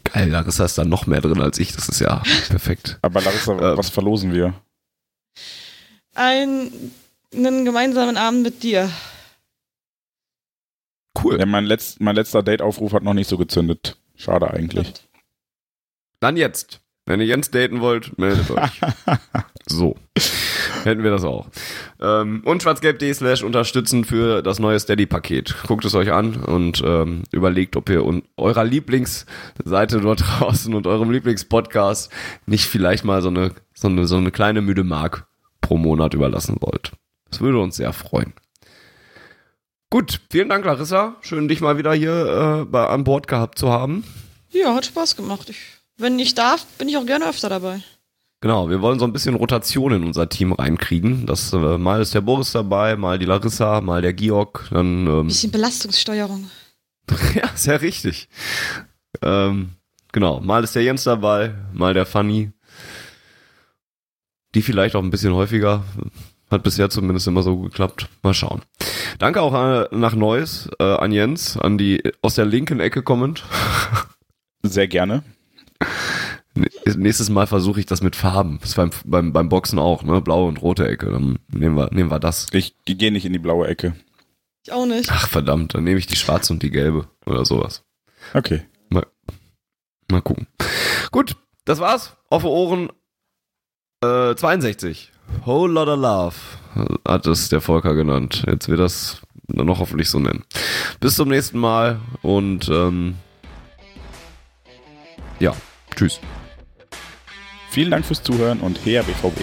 [0.04, 1.72] Geil, Larissa ist da noch mehr drin als ich.
[1.74, 2.98] Das ist ja perfekt.
[3.02, 3.76] Aber Larissa, Ähm.
[3.78, 4.54] was verlosen wir?
[6.14, 6.70] Ein,
[7.34, 8.90] einen gemeinsamen Abend mit dir.
[11.22, 11.38] Cool.
[11.38, 13.96] Ja, mein, letzt, mein letzter Date-Aufruf hat noch nicht so gezündet.
[14.16, 14.92] Schade eigentlich.
[16.20, 16.80] Dann jetzt.
[17.04, 18.80] Wenn ihr Jens daten wollt, meldet euch.
[19.66, 19.96] So.
[20.84, 21.48] Hätten wir das auch.
[22.00, 25.54] Ähm, und schwarzgelb.de slash unterstützen für das neue Steady-Paket.
[25.66, 30.86] Guckt es euch an und ähm, überlegt, ob ihr un eurer Lieblingsseite dort draußen und
[30.86, 32.10] eurem Lieblingspodcast
[32.46, 35.26] nicht vielleicht mal so eine, so eine, so eine kleine müde Mark
[35.60, 36.92] pro Monat überlassen wollt.
[37.30, 38.34] Das würde uns sehr freuen.
[39.92, 41.16] Gut, vielen Dank, Larissa.
[41.20, 44.04] Schön, dich mal wieder hier äh, bei, an Bord gehabt zu haben.
[44.50, 45.50] Ja, hat Spaß gemacht.
[45.50, 45.58] Ich,
[45.98, 47.82] wenn ich darf, bin ich auch gerne öfter dabei.
[48.42, 51.26] Genau, wir wollen so ein bisschen Rotation in unser Team reinkriegen.
[51.26, 54.66] Das, äh, mal ist der Boris dabei, mal die Larissa, mal der Georg.
[54.72, 56.50] Dann, ähm, Bisschen Belastungssteuerung.
[57.36, 58.28] ja, sehr richtig.
[59.22, 59.74] Ähm,
[60.10, 62.50] genau, mal ist der Jens dabei, mal der Fanny.
[64.56, 65.84] Die vielleicht auch ein bisschen häufiger.
[66.50, 68.08] Hat bisher zumindest immer so geklappt.
[68.24, 68.62] Mal schauen.
[69.20, 73.44] Danke auch äh, nach Neues äh, an Jens, an die aus der linken Ecke kommend.
[74.64, 75.22] Sehr gerne.
[76.96, 78.58] Nächstes Mal versuche ich das mit Farben.
[78.60, 80.20] Das ist beim, beim, beim Boxen auch, ne?
[80.20, 81.10] Blaue und rote Ecke.
[81.10, 82.48] Dann nehmen wir, nehmen wir das.
[82.52, 83.94] Ich gehe nicht in die blaue Ecke.
[84.64, 85.10] Ich auch nicht.
[85.10, 87.84] Ach verdammt, dann nehme ich die schwarze und die gelbe oder sowas.
[88.34, 88.62] Okay.
[90.12, 90.46] Mal gucken.
[91.10, 92.18] Gut, das war's.
[92.28, 92.90] Auf Ohren
[94.04, 95.10] äh, 62.
[95.46, 96.36] Whole Lotta Love
[97.08, 98.44] hat es der Volker genannt.
[98.46, 100.44] Jetzt wird das noch hoffentlich so nennen.
[101.00, 103.16] Bis zum nächsten Mal und ähm,
[105.40, 105.56] ja,
[105.94, 106.20] tschüss.
[107.70, 109.42] Vielen Dank fürs Zuhören und her BVB.